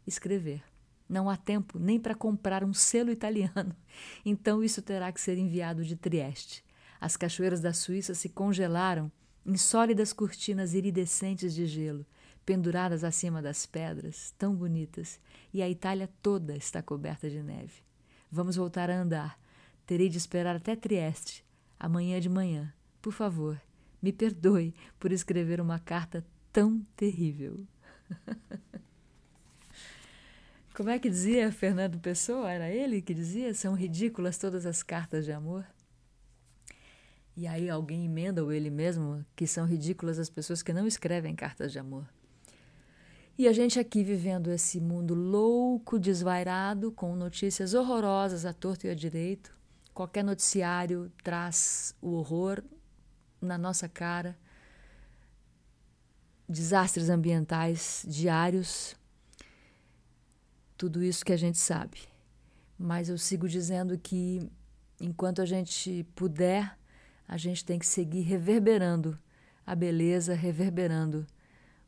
escrever. 0.06 0.64
Não 1.08 1.30
há 1.30 1.38
tempo 1.38 1.80
nem 1.80 2.00
para 2.00 2.16
comprar 2.16 2.64
um 2.64 2.74
selo 2.74 3.12
italiano, 3.12 3.76
então 4.26 4.64
isso 4.64 4.82
terá 4.82 5.12
que 5.12 5.22
ser 5.22 5.38
enviado 5.38 5.84
de 5.84 5.96
Trieste. 5.96 6.64
As 7.00 7.16
cachoeiras 7.16 7.62
da 7.62 7.74
Suíça 7.74 8.14
se 8.14 8.30
congelaram 8.30 9.12
em 9.46 9.56
sólidas 9.56 10.12
cortinas 10.12 10.74
iridescentes 10.74 11.54
de 11.54 11.66
gelo, 11.66 12.06
penduradas 12.46 13.04
acima 13.04 13.42
das 13.42 13.66
pedras, 13.66 14.34
tão 14.38 14.56
bonitas, 14.56 15.20
e 15.54 15.62
a 15.62 15.70
Itália 15.70 16.10
toda 16.22 16.56
está 16.56 16.82
coberta 16.82 17.30
de 17.30 17.42
neve. 17.42 17.82
Vamos 18.30 18.58
voltar 18.58 18.90
a 18.90 19.00
andar. 19.00 19.40
Terei 19.86 20.10
de 20.10 20.18
esperar 20.18 20.56
até 20.58 20.76
Trieste, 20.76 21.46
amanhã 21.80 22.20
de 22.20 22.28
manhã. 22.28 22.74
Por 23.02 23.14
favor, 23.14 23.62
me 24.02 24.12
perdoe 24.12 24.76
por 25.00 25.14
escrever 25.14 25.62
uma 25.62 25.80
carta 25.80 26.26
tão 26.52 26.82
terrível. 26.96 27.66
Como 30.78 30.92
é 30.92 31.00
que 31.00 31.10
dizia 31.10 31.52
Fernando 31.52 31.98
Pessoa? 31.98 32.52
Era 32.52 32.70
ele 32.70 33.02
que 33.02 33.12
dizia? 33.12 33.52
São 33.52 33.74
ridículas 33.74 34.38
todas 34.38 34.64
as 34.64 34.84
cartas 34.84 35.26
de 35.26 35.32
amor. 35.32 35.66
E 37.36 37.48
aí 37.48 37.68
alguém 37.68 38.06
emenda 38.06 38.44
ou 38.44 38.52
ele 38.52 38.70
mesmo 38.70 39.26
que 39.36 39.48
são 39.48 39.66
ridículas 39.66 40.20
as 40.20 40.30
pessoas 40.30 40.62
que 40.62 40.72
não 40.72 40.86
escrevem 40.86 41.36
cartas 41.36 41.72
de 41.72 41.80
amor. 41.80 42.08
E 43.36 43.48
a 43.48 43.54
gente 43.54 43.80
aqui 43.80 44.04
vivendo 44.04 44.52
esse 44.52 44.80
mundo 44.80 45.16
louco, 45.16 45.98
desvairado, 45.98 46.92
com 46.92 47.16
notícias 47.16 47.74
horrorosas 47.74 48.46
à 48.46 48.54
torto 48.54 48.86
e 48.86 48.92
à 48.92 48.94
direito. 48.94 49.58
Qualquer 49.96 50.24
noticiário 50.24 51.12
traz 51.24 51.96
o 52.00 52.12
horror 52.12 52.64
na 53.42 53.58
nossa 53.58 53.90
cara. 53.90 54.38
Desastres 56.48 57.10
ambientais 57.10 58.06
diários. 58.08 58.96
Tudo 60.78 61.04
isso 61.04 61.26
que 61.26 61.34
a 61.34 61.38
gente 61.38 61.58
sabe. 61.58 62.00
Mas 62.78 63.10
eu 63.10 63.18
sigo 63.18 63.48
dizendo 63.48 63.98
que 63.98 64.50
enquanto 65.02 65.42
a 65.42 65.46
gente 65.46 66.06
puder 66.16 66.78
a 67.28 67.36
gente 67.36 67.66
tem 67.66 67.78
que 67.78 67.86
seguir 67.86 68.22
reverberando 68.22 69.20
a 69.66 69.76
beleza, 69.76 70.34
reverberando 70.34 71.28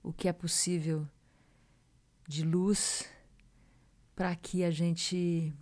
o 0.04 0.12
que 0.12 0.28
é 0.28 0.34
possível 0.34 1.08
de 2.28 2.44
luz 2.44 3.06
para 4.16 4.36
que 4.36 4.64
a 4.66 4.72
gente 4.72 5.54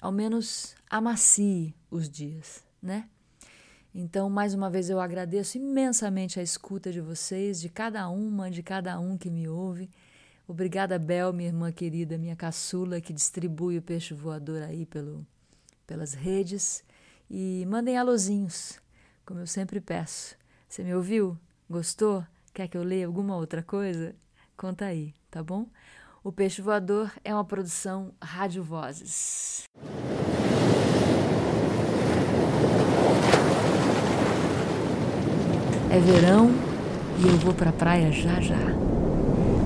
ao 0.00 0.12
menos 0.12 0.76
amacie 0.88 1.74
os 1.90 2.08
dias, 2.08 2.64
né? 2.80 3.08
Então, 3.92 4.28
mais 4.28 4.52
uma 4.52 4.68
vez 4.68 4.90
eu 4.90 5.00
agradeço 5.00 5.56
imensamente 5.56 6.38
a 6.38 6.42
escuta 6.42 6.92
de 6.92 7.00
vocês, 7.00 7.58
de 7.58 7.70
cada 7.70 8.06
uma, 8.08 8.50
de 8.50 8.62
cada 8.62 9.00
um 9.00 9.16
que 9.16 9.30
me 9.30 9.48
ouve. 9.48 9.90
Obrigada, 10.48 10.98
Bel, 10.98 11.32
minha 11.32 11.48
irmã 11.48 11.72
querida, 11.72 12.16
minha 12.16 12.36
caçula, 12.36 13.00
que 13.00 13.12
distribui 13.12 13.78
o 13.78 13.82
peixe 13.82 14.14
voador 14.14 14.62
aí 14.62 14.86
pelo, 14.86 15.26
pelas 15.86 16.14
redes. 16.14 16.84
E 17.28 17.66
mandem 17.66 17.98
alôzinhos 17.98 18.80
como 19.26 19.40
eu 19.40 19.46
sempre 19.46 19.80
peço. 19.80 20.36
Você 20.68 20.84
me 20.84 20.94
ouviu? 20.94 21.36
Gostou? 21.68 22.24
Quer 22.54 22.68
que 22.68 22.78
eu 22.78 22.84
leia 22.84 23.06
alguma 23.06 23.36
outra 23.36 23.60
coisa? 23.60 24.14
Conta 24.56 24.86
aí, 24.86 25.12
tá 25.30 25.42
bom? 25.42 25.66
O 26.22 26.30
Peixe 26.30 26.62
Voador 26.62 27.12
é 27.24 27.34
uma 27.34 27.44
produção 27.44 28.14
Rádio 28.22 28.62
Vozes. 28.62 29.64
É 35.90 35.98
verão 35.98 36.50
e 37.18 37.26
eu 37.26 37.36
vou 37.38 37.52
pra 37.54 37.72
praia 37.72 38.12
já 38.12 38.40
já. 38.40 38.85